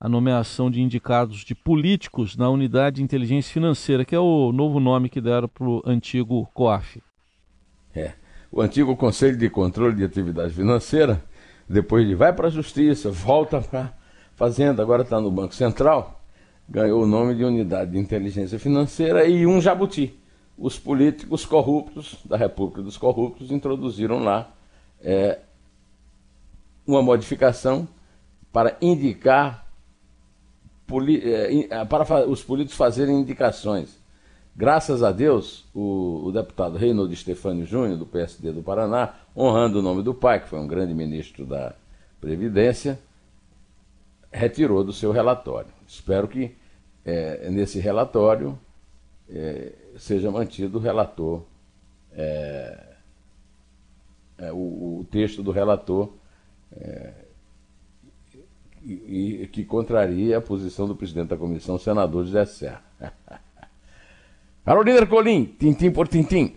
a 0.00 0.08
nomeação 0.08 0.70
de 0.70 0.80
indicados 0.80 1.44
de 1.44 1.54
políticos 1.54 2.36
na 2.36 2.50
Unidade 2.50 2.96
de 2.96 3.02
Inteligência 3.02 3.52
Financeira, 3.52 4.04
que 4.04 4.14
é 4.14 4.18
o 4.18 4.50
novo 4.52 4.80
nome 4.80 5.08
que 5.08 5.20
deram 5.20 5.48
para 5.48 5.64
o 5.64 5.80
antigo 5.86 6.48
COAF. 6.52 7.00
É, 7.94 8.12
o 8.50 8.60
antigo 8.60 8.96
Conselho 8.96 9.36
de 9.36 9.48
Controle 9.48 9.94
de 9.94 10.04
Atividade 10.04 10.52
Financeira, 10.52 11.22
depois 11.68 12.06
de 12.06 12.14
vai 12.16 12.32
para 12.32 12.48
a 12.48 12.50
Justiça, 12.50 13.10
volta 13.10 13.60
para 13.60 13.92
Fazenda, 14.34 14.82
agora 14.82 15.02
está 15.02 15.20
no 15.20 15.30
Banco 15.30 15.54
Central, 15.54 16.20
ganhou 16.68 17.04
o 17.04 17.06
nome 17.06 17.36
de 17.36 17.44
Unidade 17.44 17.92
de 17.92 17.98
Inteligência 17.98 18.58
Financeira 18.58 19.24
e 19.26 19.46
um 19.46 19.60
jabuti. 19.60 20.18
Os 20.62 20.78
políticos 20.78 21.44
corruptos 21.44 22.18
da 22.24 22.36
República 22.36 22.82
dos 22.82 22.96
Corruptos 22.96 23.50
introduziram 23.50 24.20
lá 24.20 24.54
é, 25.00 25.40
uma 26.86 27.02
modificação 27.02 27.88
para 28.52 28.76
indicar 28.80 29.66
é, 31.68 31.84
para 31.84 32.28
os 32.28 32.44
políticos 32.44 32.76
fazerem 32.76 33.18
indicações. 33.18 33.98
Graças 34.54 35.02
a 35.02 35.10
Deus, 35.10 35.64
o, 35.74 36.26
o 36.26 36.30
deputado 36.30 36.78
Reinaldo 36.78 37.16
Stefânio 37.16 37.66
Júnior, 37.66 37.98
do 37.98 38.06
PSD 38.06 38.52
do 38.52 38.62
Paraná, 38.62 39.14
honrando 39.36 39.80
o 39.80 39.82
nome 39.82 40.04
do 40.04 40.14
pai, 40.14 40.38
que 40.38 40.48
foi 40.48 40.60
um 40.60 40.68
grande 40.68 40.94
ministro 40.94 41.44
da 41.44 41.74
Previdência, 42.20 43.00
retirou 44.30 44.84
do 44.84 44.92
seu 44.92 45.10
relatório. 45.10 45.72
Espero 45.88 46.28
que 46.28 46.54
é, 47.04 47.50
nesse 47.50 47.80
relatório 47.80 48.56
é, 49.34 49.72
seja 49.96 50.30
mantido 50.30 50.78
o 50.78 50.80
relator, 50.80 51.42
é, 52.12 52.86
é 54.38 54.52
o, 54.52 55.00
o, 55.00 55.06
texto 55.10 55.42
do 55.42 55.50
relator 55.50 56.12
é, 56.72 57.12
e, 58.82 59.42
e, 59.42 59.48
que 59.48 59.64
contraria 59.64 60.38
a 60.38 60.40
posição 60.40 60.86
do 60.86 60.94
presidente 60.94 61.28
da 61.28 61.36
comissão, 61.36 61.78
senador 61.78 62.24
José 62.24 62.44
Serra. 62.44 62.82
Carolina 64.64 64.98
Ercolim, 64.98 65.44
tintim 65.58 65.90
por 65.90 66.06
tintim. 66.06 66.54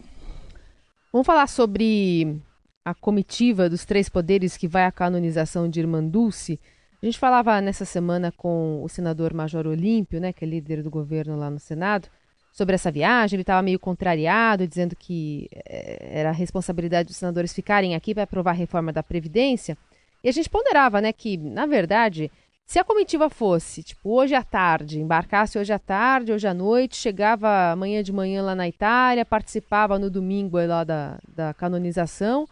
Vamos 1.12 1.26
falar 1.26 1.48
sobre 1.48 2.40
a 2.84 2.94
comitiva 2.94 3.70
dos 3.70 3.86
três 3.86 4.10
poderes 4.10 4.58
que 4.58 4.68
vai 4.68 4.84
à 4.84 4.92
canonização 4.92 5.70
de 5.70 5.80
Irmã 5.80 6.04
Dulce. 6.04 6.60
A 7.02 7.06
gente 7.06 7.18
falava 7.18 7.60
nessa 7.62 7.86
semana 7.86 8.32
com 8.32 8.84
o 8.84 8.90
senador 8.90 9.34
Major 9.34 9.66
Olímpio, 9.66 10.20
né, 10.20 10.34
que 10.34 10.44
é 10.44 10.48
líder 10.48 10.84
do 10.84 10.90
governo 10.90 11.38
lá 11.38 11.50
no 11.50 11.60
Senado, 11.60 12.10
sobre 12.56 12.76
essa 12.76 12.90
viagem. 12.90 13.36
Ele 13.36 13.44
estava 13.44 13.62
meio 13.62 13.78
contrariado, 13.78 14.66
dizendo 14.66 14.96
que 14.96 15.50
eh, 15.54 16.20
era 16.20 16.30
a 16.30 16.32
responsabilidade 16.32 17.08
dos 17.08 17.18
senadores 17.18 17.54
ficarem 17.54 17.94
aqui 17.94 18.14
para 18.14 18.24
aprovar 18.24 18.52
a 18.52 18.54
reforma 18.54 18.94
da 18.94 19.04
Previdência. 19.04 19.78
E 20.24 20.30
a 20.30 20.32
gente 20.32 20.50
ponderava, 20.50 21.02
né, 21.02 21.12
que, 21.12 21.38
na 21.38 21.66
verdade, 21.66 22.32
se 22.66 22.80
a 22.80 22.84
comitiva 22.84 23.30
fosse, 23.30 23.84
tipo, 23.84 24.10
hoje 24.10 24.34
à 24.34 24.42
tarde, 24.42 25.00
embarcasse 25.00 25.60
hoje 25.60 25.74
à 25.74 25.78
tarde, 25.78 26.32
hoje 26.32 26.48
à 26.48 26.54
noite, 26.54 26.96
chegava 26.96 27.72
amanhã 27.74 28.02
de 28.02 28.14
manhã 28.14 28.42
lá 28.42 28.56
na 28.56 28.68
Itália, 28.68 29.26
participava 29.26 30.00
no 30.00 30.10
domingo 30.10 30.58
lá 30.66 30.84
da, 30.84 31.20
da 31.28 31.54
canonização, 31.54 32.48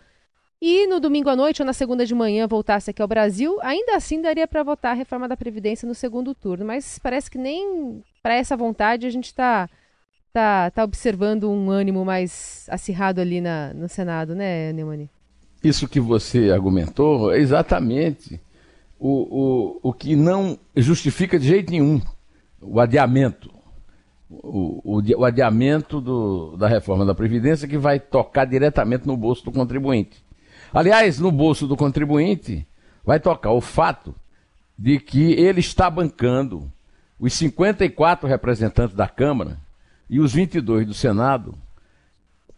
e 0.61 0.85
no 0.85 0.99
domingo 0.99 1.29
à 1.29 1.35
noite 1.35 1.61
ou 1.61 1.65
na 1.65 1.73
segunda 1.73 2.05
de 2.05 2.13
manhã 2.13 2.45
voltasse 2.45 2.91
aqui 2.91 3.01
ao 3.01 3.07
Brasil, 3.07 3.57
ainda 3.61 3.95
assim 3.95 4.21
daria 4.21 4.47
para 4.47 4.63
votar 4.63 4.91
a 4.91 4.95
reforma 4.95 5.27
da 5.27 5.35
Previdência 5.35 5.87
no 5.87 5.95
segundo 5.95 6.35
turno. 6.35 6.63
Mas 6.63 6.99
parece 6.99 7.29
que 7.29 7.37
nem 7.37 8.03
para 8.21 8.35
essa 8.35 8.55
vontade 8.55 9.05
a 9.05 9.09
gente 9.09 9.25
está 9.25 9.69
tá, 10.33 10.71
tá 10.71 10.83
observando 10.83 11.49
um 11.49 11.69
ânimo 11.69 12.03
mais 12.03 12.67
acirrado 12.69 13.21
ali 13.21 13.39
na, 13.39 13.71
no 13.73 13.87
Senado, 13.87 14.33
né, 14.33 14.73
Neumani? 14.73 15.09
Isso 15.63 15.87
que 15.87 15.99
você 15.99 16.51
argumentou 16.51 17.31
é 17.31 17.37
exatamente 17.37 18.41
o, 18.99 19.79
o, 19.83 19.89
o 19.89 19.93
que 19.93 20.15
não 20.15 20.57
justifica 20.75 21.39
de 21.39 21.47
jeito 21.47 21.71
nenhum 21.71 22.01
o 22.59 22.79
adiamento. 22.79 23.53
O, 24.29 24.97
o, 24.97 25.19
o 25.19 25.25
adiamento 25.25 26.01
do, 26.01 26.57
da 26.57 26.67
reforma 26.67 27.05
da 27.05 27.13
Previdência 27.13 27.67
que 27.67 27.77
vai 27.77 27.99
tocar 27.99 28.45
diretamente 28.45 29.05
no 29.05 29.15
bolso 29.15 29.45
do 29.45 29.51
contribuinte. 29.51 30.25
Aliás, 30.73 31.19
no 31.19 31.31
bolso 31.31 31.67
do 31.67 31.77
contribuinte 31.77 32.67
vai 33.05 33.19
tocar 33.19 33.51
o 33.51 33.61
fato 33.61 34.15
de 34.77 34.99
que 34.99 35.33
ele 35.33 35.59
está 35.59 35.87
bancando 35.87 36.71
os 37.19 37.33
54 37.33 38.27
representantes 38.27 38.95
da 38.95 39.07
Câmara 39.07 39.59
e 40.13 40.19
os 40.19 40.31
22 40.31 40.85
do 40.85 40.93
Senado, 40.93 41.55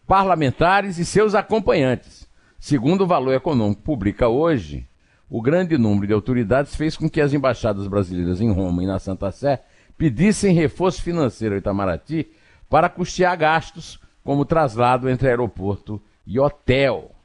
parlamentares 0.05 0.97
e 0.97 1.05
seus 1.05 1.33
acompanhantes. 1.33 2.27
Segundo 2.59 3.05
o 3.05 3.07
Valor 3.07 3.33
Econômico 3.33 3.81
publica 3.81 4.27
hoje, 4.27 4.85
o 5.29 5.41
grande 5.41 5.77
número 5.77 6.05
de 6.05 6.11
autoridades 6.11 6.75
fez 6.75 6.97
com 6.97 7.09
que 7.09 7.21
as 7.21 7.33
embaixadas 7.33 7.87
brasileiras 7.87 8.41
em 8.41 8.51
Roma 8.51 8.83
e 8.83 8.85
na 8.85 8.99
Santa 8.99 9.31
Sé 9.31 9.63
pedissem 9.97 10.53
reforço 10.53 11.01
financeiro 11.01 11.55
ao 11.55 11.59
Itamaraty 11.59 12.29
para 12.69 12.89
custear 12.89 13.37
gastos 13.37 14.01
como 14.21 14.43
traslado 14.43 15.09
entre 15.09 15.29
aeroporto 15.29 16.01
e 16.27 16.37
hotel. 16.37 17.15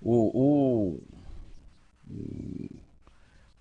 O, 0.00 0.94
o, 0.94 1.02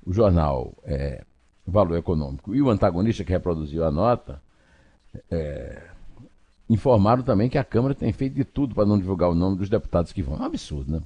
o 0.05 0.13
jornal 0.13 0.73
é, 0.85 1.25
Valor 1.67 1.97
Econômico 1.97 2.55
e 2.55 2.61
o 2.61 2.69
antagonista 2.69 3.25
que 3.25 3.33
reproduziu 3.33 3.83
a 3.83 3.91
nota 3.91 4.41
é, 5.31 5.81
informaram 6.69 7.23
também 7.23 7.49
que 7.49 7.57
a 7.57 7.63
Câmara 7.63 7.95
tem 7.95 8.11
feito 8.13 8.35
de 8.35 8.43
tudo 8.43 8.75
para 8.75 8.85
não 8.85 8.97
divulgar 8.97 9.29
o 9.29 9.35
nome 9.35 9.57
dos 9.57 9.69
deputados 9.69 10.13
que 10.13 10.21
vão. 10.21 10.37
É 10.37 10.41
um 10.41 10.45
absurdo, 10.45 10.91
né? 10.91 11.01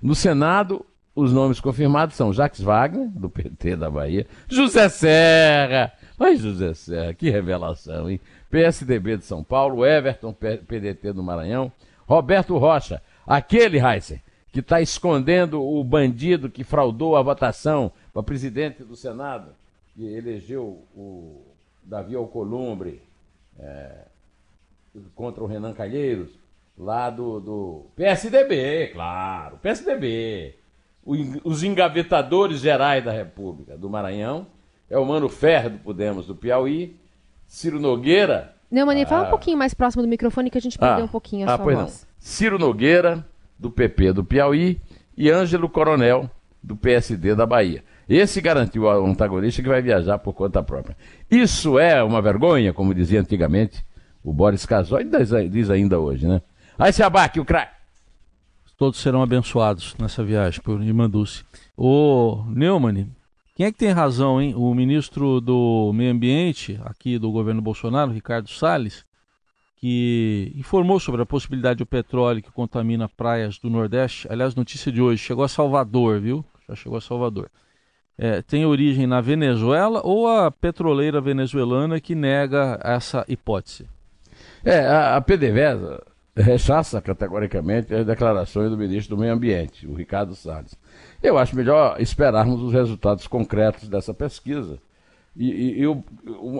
No 0.00 0.14
Senado, 0.14 0.84
os 1.14 1.32
nomes 1.32 1.60
confirmados 1.60 2.16
são 2.16 2.32
Jacques 2.32 2.60
Wagner, 2.60 3.08
do 3.08 3.28
PT 3.28 3.76
da 3.76 3.90
Bahia, 3.90 4.26
José 4.48 4.88
Serra, 4.88 5.92
mas 6.18 6.40
José 6.40 6.74
Serra, 6.74 7.14
que 7.14 7.30
revelação, 7.30 8.10
hein? 8.10 8.20
PSDB 8.50 9.18
de 9.18 9.24
São 9.24 9.44
Paulo, 9.44 9.84
Everton, 9.84 10.32
PDT 10.32 11.12
do 11.12 11.22
Maranhão, 11.22 11.70
Roberto 12.06 12.56
Rocha, 12.58 13.00
aquele 13.26 13.78
Heiser, 13.78 14.20
que 14.52 14.60
está 14.60 14.80
escondendo 14.80 15.62
o 15.62 15.82
bandido 15.82 16.50
que 16.50 16.64
fraudou 16.64 17.16
a 17.16 17.22
votação 17.22 17.90
para 18.12 18.22
presidente 18.22 18.82
do 18.82 18.94
Senado, 18.96 19.52
que 19.94 20.04
elegeu 20.04 20.82
o 20.94 21.42
Davi 21.82 22.14
Alcolumbre 22.14 23.00
é, 23.58 24.06
contra 25.14 25.42
o 25.42 25.46
Renan 25.46 25.72
Calheiros, 25.72 26.30
lá 26.76 27.10
do, 27.10 27.40
do 27.40 27.86
PSDB, 27.96 28.88
claro, 28.92 29.58
PSDB 29.58 30.56
os 31.04 31.62
engavetadores 31.62 32.60
gerais 32.60 33.04
da 33.04 33.10
República 33.10 33.76
do 33.76 33.90
Maranhão, 33.90 34.46
é 34.88 34.96
o 34.96 35.04
Mano 35.04 35.28
Ferro 35.28 35.70
do 35.70 35.78
Podemos 35.78 36.26
do 36.26 36.36
Piauí, 36.36 36.96
Ciro 37.46 37.80
Nogueira. 37.80 38.54
Não, 38.70 38.86
Maninho, 38.86 39.06
ah, 39.06 39.08
fala 39.08 39.26
um 39.26 39.30
pouquinho 39.30 39.58
mais 39.58 39.74
próximo 39.74 40.02
do 40.02 40.08
microfone 40.08 40.48
que 40.48 40.58
a 40.58 40.60
gente 40.60 40.78
perdeu 40.78 41.04
ah, 41.04 41.06
um 41.06 41.08
pouquinho 41.08 41.48
a 41.48 41.54
ah, 41.54 41.56
sua 41.56 41.64
pois 41.64 41.76
voz. 41.76 42.02
Não. 42.02 42.08
Ciro 42.18 42.58
Nogueira, 42.58 43.26
do 43.58 43.70
PP 43.70 44.12
do 44.12 44.24
Piauí, 44.24 44.80
e 45.16 45.28
Ângelo 45.28 45.68
Coronel, 45.68 46.30
do 46.62 46.76
PSD 46.76 47.34
da 47.34 47.44
Bahia. 47.44 47.84
Esse 48.14 48.40
garantiu 48.40 48.88
ao 48.88 49.06
antagonista 49.06 49.62
que 49.62 49.68
vai 49.68 49.80
viajar 49.82 50.18
por 50.18 50.34
conta 50.34 50.62
própria. 50.62 50.96
Isso 51.30 51.78
é 51.78 52.02
uma 52.02 52.20
vergonha, 52.20 52.72
como 52.72 52.94
dizia 52.94 53.20
antigamente 53.20 53.84
o 54.22 54.32
Boris 54.32 54.66
Casoy, 54.66 55.04
diz 55.50 55.70
ainda 55.70 55.98
hoje, 55.98 56.26
né? 56.26 56.42
Aí 56.78 56.92
se 56.92 57.02
abaque 57.02 57.40
o 57.40 57.44
craque 57.44 57.82
todos 58.82 58.98
serão 58.98 59.22
abençoados 59.22 59.94
nessa 59.96 60.24
viagem 60.24 60.60
por 60.60 60.82
Irmã 60.82 61.08
Dulce. 61.08 61.44
O 61.76 62.44
Neumann, 62.48 63.14
quem 63.54 63.66
é 63.66 63.70
que 63.70 63.78
tem 63.78 63.92
razão, 63.92 64.42
hein? 64.42 64.56
O 64.56 64.74
ministro 64.74 65.40
do 65.40 65.92
Meio 65.94 66.10
Ambiente, 66.10 66.80
aqui 66.84 67.16
do 67.16 67.30
governo 67.30 67.62
Bolsonaro, 67.62 68.10
Ricardo 68.10 68.48
Salles, 68.50 69.04
que 69.76 70.52
informou 70.56 70.98
sobre 70.98 71.22
a 71.22 71.26
possibilidade 71.26 71.78
do 71.78 71.86
petróleo 71.86 72.42
que 72.42 72.50
contamina 72.50 73.08
praias 73.08 73.56
do 73.56 73.70
Nordeste. 73.70 74.26
Aliás, 74.28 74.56
notícia 74.56 74.90
de 74.90 75.00
hoje, 75.00 75.22
chegou 75.22 75.44
a 75.44 75.48
Salvador, 75.48 76.20
viu? 76.20 76.44
Já 76.68 76.74
chegou 76.74 76.98
a 76.98 77.00
Salvador. 77.00 77.48
É, 78.18 78.42
tem 78.42 78.64
origem 78.66 79.06
na 79.06 79.20
Venezuela 79.20 80.00
ou 80.04 80.28
a 80.28 80.50
petroleira 80.50 81.20
venezuelana 81.20 82.00
que 82.00 82.14
nega 82.14 82.78
essa 82.84 83.24
hipótese? 83.26 83.88
É, 84.64 84.80
a, 84.80 85.16
a 85.16 85.20
PDVSA 85.20 86.02
rechaça 86.36 87.00
categoricamente 87.00 87.94
as 87.94 88.06
declarações 88.06 88.70
do 88.70 88.76
ministro 88.76 89.16
do 89.16 89.20
Meio 89.20 89.34
Ambiente, 89.34 89.86
o 89.86 89.94
Ricardo 89.94 90.34
Salles. 90.34 90.74
Eu 91.22 91.36
acho 91.36 91.54
melhor 91.54 92.00
esperarmos 92.00 92.60
os 92.62 92.72
resultados 92.72 93.26
concretos 93.26 93.88
dessa 93.88 94.14
pesquisa. 94.14 94.78
E, 95.36 95.78
e 95.78 95.82
eu, 95.82 96.04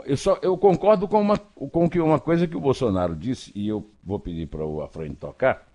eu, 0.07 0.17
só, 0.17 0.39
eu 0.43 0.57
concordo 0.57 1.07
com, 1.07 1.21
uma, 1.21 1.39
com 1.39 1.89
que 1.89 2.01
uma 2.01 2.19
coisa 2.19 2.47
que 2.47 2.57
o 2.57 2.61
Bolsonaro 2.61 3.15
disse, 3.15 3.53
e 3.55 3.69
eu 3.69 3.87
vou 4.03 4.19
pedir 4.19 4.47
para 4.47 4.65
o 4.65 4.83
Afrânio 4.83 5.15
tocar, 5.15 5.67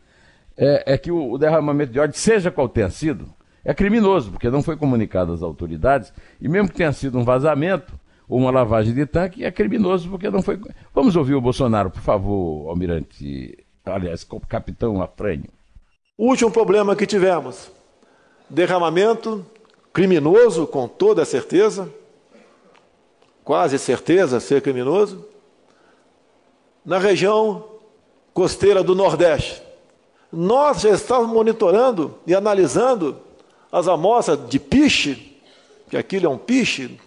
é, 0.56 0.94
é 0.94 0.98
que 0.98 1.12
o, 1.12 1.32
o, 1.32 1.38
derramamento 1.38 1.92
de 1.92 2.00
ódio, 2.00 2.18
seja 2.18 2.50
qual 2.50 2.68
tenha 2.68 2.90
sido, 2.90 3.28
é 3.63 3.74
criminoso, 3.74 4.32
porque 4.32 4.50
não 4.50 4.63
foi 4.63 4.78
comunicado 4.78 5.34
às 5.34 5.41
autoridades, 5.41 6.13
e 6.39 6.48
mesmo 6.48 6.70
que 6.70 6.76
tenha 6.76 6.91
sido 6.91 7.17
um 7.17 7.24
vazamento 7.24 7.93
ou 8.28 8.39
uma 8.39 8.52
lavagem 8.52 8.93
de 8.93 9.06
tanque, 9.06 9.43
é 9.43 9.52
criminoso 9.52 10.10
porque 10.10 10.30
não 10.30 10.41
foi. 10.41 10.60
Vamos 10.93 11.15
ouvir 11.15 11.36
o 11.36 11.41
Bolsonaro, 11.41 11.89
por 11.89 12.02
favor, 12.02 12.70
Almirante 12.70 13.65
aliás, 13.86 14.28
capitão 14.48 15.02
Afrânio. 15.02 15.50
Último 16.17 16.52
problema 16.52 16.96
que 16.96 17.06
tivemos, 17.06 17.72
derramamento 18.50 19.46
criminoso, 19.93 20.67
com 20.67 20.88
toda 20.88 21.24
certeza, 21.26 21.89
quase 23.43 23.80
certeza 23.80 24.39
ser 24.39 24.62
criminoso, 24.62 25.26
na 26.86 26.98
região 26.98 27.65
costeira 28.34 28.84
do 28.84 28.96
Nordeste. 28.96 29.62
Nós 30.32 30.82
já 30.82 30.89
estávamos 30.89 31.34
monitorando 31.34 32.15
e 32.26 32.36
analisando 32.36 33.17
as 33.71 33.88
amostras 33.88 34.47
de 34.47 34.60
piche, 34.60 35.41
que 35.89 35.97
aquilo 35.97 36.25
é 36.25 36.30
um 36.30 36.38
piche, 36.38 36.99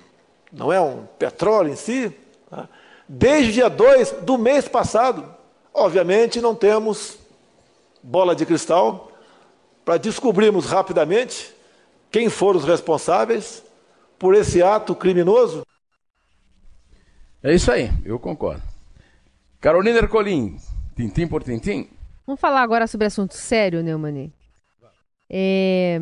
não 0.52 0.72
é 0.72 0.80
um 0.80 1.06
petróleo 1.18 1.72
em 1.72 1.76
si, 1.76 2.12
tá? 2.48 2.68
desde 3.08 3.50
o 3.50 3.52
dia 3.52 3.68
2 3.68 4.12
do 4.22 4.36
mês 4.38 4.68
passado. 4.68 5.34
Obviamente, 5.72 6.40
não 6.40 6.54
temos 6.54 7.18
bola 8.02 8.34
de 8.34 8.44
cristal 8.44 9.12
para 9.84 9.96
descobrirmos 9.96 10.66
rapidamente 10.66 11.54
quem 12.10 12.28
foram 12.28 12.58
os 12.58 12.64
responsáveis 12.64 13.62
por 14.18 14.34
esse 14.34 14.62
ato 14.62 14.94
criminoso. 14.94 15.64
É 17.42 17.54
isso 17.54 17.72
aí, 17.72 17.90
eu 18.04 18.18
concordo. 18.18 18.62
Carolina 19.60 19.98
Ercolim, 19.98 20.58
tintim 20.94 21.26
por 21.26 21.42
tintim. 21.42 21.88
Vamos 22.26 22.40
falar 22.40 22.62
agora 22.62 22.86
sobre 22.86 23.06
assunto 23.06 23.34
sério, 23.34 23.82
Neumani. 23.82 24.32
É... 25.28 25.98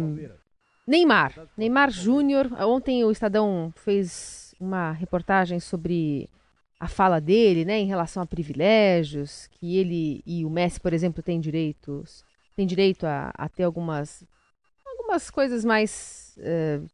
Neymar, 0.89 1.35
Neymar 1.55 1.91
Júnior. 1.91 2.49
Ontem 2.63 3.05
o 3.05 3.11
Estadão 3.11 3.71
fez 3.77 4.55
uma 4.59 4.91
reportagem 4.93 5.61
sobre 5.61 6.31
a 6.81 6.89
fala 6.89 7.21
dele, 7.21 7.63
né, 7.63 7.79
em 7.79 7.85
relação 7.85 8.23
a 8.23 8.27
privilégios, 8.27 9.49
que 9.49 9.77
ele 9.77 10.23
e 10.25 10.47
o 10.47 10.51
Messi, 10.51 10.81
por 10.81 10.95
exemplo, 10.95 11.23
têm 11.23 11.39
direitos, 11.41 12.25
têm 12.57 12.67
direito 12.67 13.05
a, 13.05 13.31
a 13.37 13.51
ter 13.51 13.65
algumas, 13.65 14.25
algumas 14.87 15.29
coisas 15.29 15.63
mais 15.63 16.39
uh, 16.39 16.89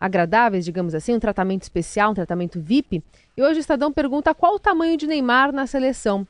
agradáveis, 0.00 0.64
digamos 0.64 0.92
assim, 0.92 1.14
um 1.14 1.20
tratamento 1.20 1.62
especial, 1.62 2.10
um 2.10 2.14
tratamento 2.14 2.60
VIP. 2.60 3.00
E 3.36 3.42
hoje 3.42 3.60
o 3.60 3.60
Estadão 3.60 3.92
pergunta 3.92 4.34
qual 4.34 4.56
o 4.56 4.58
tamanho 4.58 4.96
de 4.96 5.06
Neymar 5.06 5.52
na 5.52 5.68
seleção. 5.68 6.26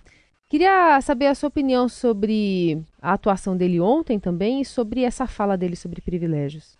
Queria 0.50 1.00
saber 1.00 1.28
a 1.28 1.34
sua 1.34 1.48
opinião 1.48 1.88
sobre 1.88 2.78
a 3.00 3.14
atuação 3.14 3.56
dele 3.56 3.80
ontem 3.80 4.20
também 4.20 4.60
e 4.60 4.66
sobre 4.66 5.02
essa 5.02 5.26
fala 5.26 5.56
dele 5.56 5.76
sobre 5.76 6.02
privilégios. 6.02 6.76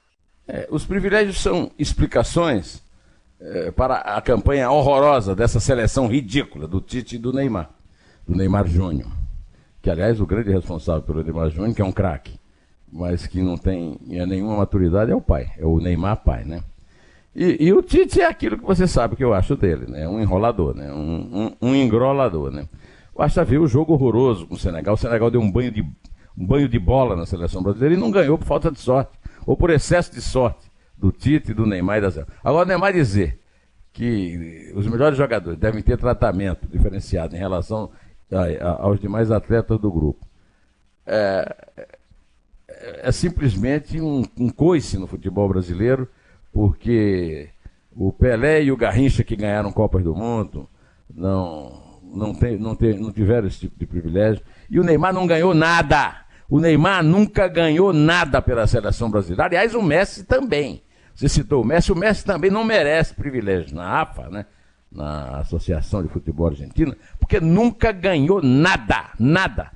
É, 0.48 0.68
os 0.70 0.84
privilégios 0.84 1.40
são 1.40 1.70
explicações 1.78 2.82
é, 3.40 3.70
para 3.70 3.96
a 3.96 4.20
campanha 4.20 4.70
horrorosa 4.70 5.34
dessa 5.34 5.58
seleção 5.58 6.06
ridícula 6.06 6.68
do 6.68 6.80
Tite 6.80 7.16
e 7.16 7.18
do 7.18 7.32
Neymar, 7.32 7.70
do 8.26 8.36
Neymar 8.36 8.66
Júnior. 8.66 9.10
Que, 9.82 9.90
aliás, 9.90 10.20
o 10.20 10.26
grande 10.26 10.50
responsável 10.50 11.02
pelo 11.02 11.22
Neymar 11.22 11.50
Júnior, 11.50 11.74
que 11.74 11.82
é 11.82 11.84
um 11.84 11.92
craque, 11.92 12.38
mas 12.92 13.26
que 13.26 13.42
não 13.42 13.56
tem 13.56 13.98
nenhuma 14.00 14.56
maturidade, 14.56 15.10
é 15.10 15.14
o 15.14 15.20
pai, 15.20 15.48
é 15.58 15.64
o 15.64 15.78
Neymar 15.80 16.22
pai, 16.24 16.44
né? 16.44 16.62
E, 17.34 17.66
e, 17.66 17.72
o 17.72 17.82
Tite 17.82 18.22
é 18.22 18.26
aquilo 18.26 18.56
que 18.56 18.64
você 18.64 18.88
sabe 18.88 19.14
que 19.14 19.22
eu 19.22 19.34
acho 19.34 19.56
dele, 19.56 19.84
né? 19.86 20.08
Um 20.08 20.18
enrolador, 20.18 20.74
né? 20.74 20.90
Um, 20.90 21.52
um, 21.60 21.68
um 21.68 21.74
engrolador, 21.74 22.50
né? 22.50 22.66
Basta 23.14 23.44
ver 23.44 23.58
o 23.58 23.66
jogo 23.66 23.92
horroroso 23.92 24.46
com 24.46 24.54
o 24.54 24.58
Senegal. 24.58 24.94
O 24.94 24.96
Senegal 24.98 25.30
deu 25.30 25.40
um 25.42 25.50
banho 25.50 25.70
de, 25.70 25.82
um 25.82 26.46
banho 26.46 26.66
de 26.66 26.78
bola 26.78 27.14
na 27.14 27.26
seleção 27.26 27.62
brasileira 27.62 27.94
e 27.94 27.98
não 27.98 28.10
ganhou 28.10 28.38
por 28.38 28.46
falta 28.46 28.70
de 28.70 28.80
sorte, 28.80 29.15
ou 29.46 29.56
por 29.56 29.70
excesso 29.70 30.12
de 30.12 30.20
sorte 30.20 30.70
do 30.98 31.12
Tite, 31.12 31.54
do 31.54 31.64
Neymar 31.64 31.98
e 31.98 32.00
da 32.00 32.10
Zé. 32.10 32.26
Agora, 32.42 32.66
Neymar 32.66 32.92
dizer 32.92 33.38
que 33.92 34.72
os 34.74 34.86
melhores 34.86 35.16
jogadores 35.16 35.58
devem 35.58 35.82
ter 35.82 35.96
tratamento 35.96 36.66
diferenciado 36.68 37.34
em 37.34 37.38
relação 37.38 37.90
a, 38.30 38.66
a, 38.66 38.82
aos 38.82 39.00
demais 39.00 39.30
atletas 39.30 39.78
do 39.78 39.90
grupo. 39.90 40.26
É, 41.06 41.56
é, 42.68 43.00
é 43.08 43.12
simplesmente 43.12 44.00
um, 44.00 44.24
um 44.38 44.50
coice 44.50 44.98
no 44.98 45.06
futebol 45.06 45.48
brasileiro, 45.48 46.08
porque 46.52 47.48
o 47.92 48.12
Pelé 48.12 48.64
e 48.64 48.72
o 48.72 48.76
Garrincha 48.76 49.24
que 49.24 49.36
ganharam 49.36 49.72
Copas 49.72 50.02
do 50.02 50.14
Mundo 50.14 50.68
não, 51.12 52.00
não, 52.02 52.34
tem, 52.34 52.58
não, 52.58 52.74
tem, 52.74 52.98
não 52.98 53.12
tiveram 53.12 53.46
esse 53.46 53.60
tipo 53.60 53.78
de 53.78 53.86
privilégio. 53.86 54.44
E 54.68 54.78
o 54.78 54.84
Neymar 54.84 55.14
não 55.14 55.26
ganhou 55.26 55.54
nada. 55.54 56.25
O 56.48 56.60
Neymar 56.60 57.02
nunca 57.02 57.48
ganhou 57.48 57.92
nada 57.92 58.40
pela 58.40 58.66
seleção 58.66 59.10
brasileira. 59.10 59.44
Aliás, 59.44 59.74
o 59.74 59.82
Messi 59.82 60.24
também. 60.24 60.82
Você 61.14 61.28
citou 61.28 61.62
o 61.62 61.64
Messi, 61.64 61.92
o 61.92 61.96
Messi 61.96 62.24
também 62.24 62.50
não 62.50 62.62
merece 62.62 63.14
privilégio 63.14 63.74
na 63.74 64.02
AFA, 64.02 64.28
né? 64.28 64.46
na 64.90 65.40
Associação 65.40 66.02
de 66.02 66.08
Futebol 66.08 66.48
Argentina, 66.48 66.96
porque 67.18 67.40
nunca 67.40 67.92
ganhou 67.92 68.40
nada, 68.42 69.10
nada. 69.18 69.70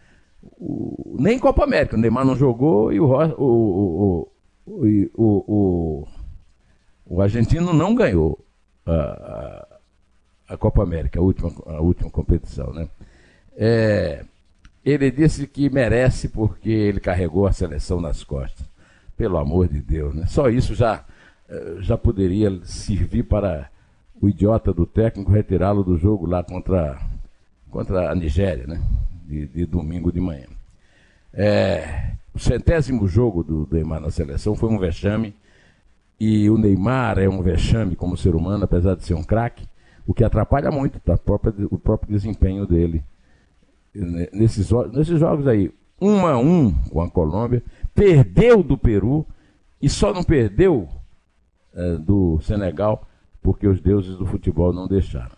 O, 0.59 1.17
nem 1.19 1.39
Copa 1.39 1.65
América, 1.65 1.97
o 1.97 1.99
Neymar 1.99 2.25
não 2.25 2.35
jogou 2.37 2.93
e 2.93 3.01
o, 3.01 3.07
o, 3.07 4.29
o, 4.67 5.13
o, 5.17 6.09
o 7.07 7.21
argentino 7.21 7.73
não 7.73 7.95
ganhou 7.95 8.39
a, 8.87 9.67
a, 10.49 10.57
Copa 10.57 10.83
América, 10.83 11.19
a 11.19 11.23
última, 11.23 11.53
a 11.67 11.81
última 11.81 12.11
competição. 12.11 12.73
Né? 12.73 12.89
É, 13.57 14.25
ele 14.85 15.11
disse 15.11 15.47
que 15.47 15.69
merece 15.69 16.29
porque 16.29 16.71
ele 16.71 17.01
carregou 17.01 17.47
a 17.47 17.53
seleção 17.53 18.01
nas 18.01 18.25
costas. 18.25 18.69
Pelo 19.17 19.37
amor 19.37 19.69
de 19.69 19.81
Deus, 19.81 20.15
né? 20.15 20.27
Só 20.27 20.49
isso 20.49 20.75
já 20.75 21.05
eh, 21.49 21.77
já 21.81 21.99
poderia 21.99 22.61
servir 22.65 23.25
para 23.25 23.69
o 24.21 24.29
idiota 24.29 24.73
do 24.73 24.87
técnico 24.87 25.33
retirá-lo 25.33 25.83
do 25.83 25.97
jogo 25.99 26.27
lá 26.27 26.45
contra, 26.45 26.99
contra 27.71 28.11
a 28.11 28.15
Nigéria, 28.15 28.67
né? 28.67 28.81
De, 29.27 29.47
de 29.47 29.67
domingo 29.67 30.13
de 30.13 30.21
manhã. 30.21 30.47
É, 31.33 32.13
o 32.35 32.39
centésimo 32.39 33.07
jogo 33.09 33.43
do 33.43 33.69
Neymar 33.71 34.01
na 34.01 34.11
seleção 34.11 34.55
foi 34.55 34.69
um 34.69 34.79
vexame. 34.79 35.35
E 36.19 36.51
o 36.51 36.59
Neymar 36.59 37.19
é 37.19 37.29
um 37.29 37.43
vexame 37.43 37.97
como 37.97 38.17
ser 38.17 38.35
humano, 38.35 38.65
apesar 38.65 38.95
de 38.95 39.05
ser 39.05 39.15
um 39.15 39.23
craque, 39.23 39.67
o 40.07 40.13
que 40.13 40.23
atrapalha 40.23 40.71
muito 40.71 41.01
tá, 41.01 41.15
o 41.15 41.79
próprio 41.79 42.11
desempenho 42.11 42.67
dele. 42.67 43.03
Nesses, 43.95 44.71
nesses 44.93 45.19
jogos 45.19 45.47
aí, 45.47 45.73
um 46.01 46.27
a 46.27 46.39
um 46.39 46.73
com 46.91 47.03
a 47.03 47.11
Colômbia, 47.11 47.63
perdeu 47.95 48.63
do 48.63 48.79
Peru 48.79 49.27
e 49.83 49.89
só 49.89 50.13
não 50.13 50.23
perdeu 50.23 50.89
é, 51.75 51.97
do 51.97 52.41
Senegal, 52.41 53.07
porque 53.43 53.67
os 53.67 53.81
deuses 53.81 54.17
do 54.17 54.27
futebol 54.27 54.73
não 54.73 54.87
deixaram. 54.87 55.37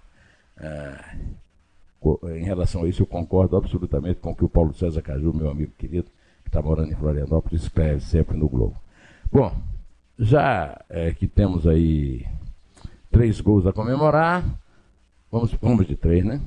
É, 0.59 1.17
em 2.37 2.45
relação 2.45 2.83
a 2.83 2.89
isso, 2.89 3.03
eu 3.03 3.07
concordo 3.07 3.57
absolutamente 3.57 4.21
com 4.21 4.33
o 4.33 4.35
que 4.35 4.45
o 4.45 4.49
Paulo 4.49 4.75
César 4.75 5.03
Caju, 5.03 5.33
meu 5.33 5.51
amigo 5.51 5.73
querido, 5.79 6.11
que 6.43 6.49
está 6.49 6.61
morando 6.61 6.91
em 6.93 6.97
Florianópolis, 6.97 7.63
escreve 7.63 8.01
sempre 8.01 8.37
no 8.37 8.49
Globo. 8.49 8.77
Bom, 9.31 9.57
já 10.19 10.81
é, 10.89 11.13
que 11.13 11.27
temos 11.27 11.67
aí 11.67 12.27
três 13.11 13.41
gols 13.41 13.67
a 13.67 13.73
comemorar, 13.73 14.45
vamos, 15.31 15.53
vamos 15.55 15.87
de 15.87 15.97
três, 15.97 16.25
né? 16.25 16.41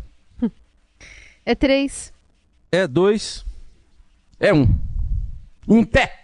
É 1.45 1.53
três. 1.53 2.11
É 2.71 2.87
dois. 2.87 3.45
É 4.39 4.53
um. 4.53 4.67
Em 5.67 5.83
pé. 5.83 6.23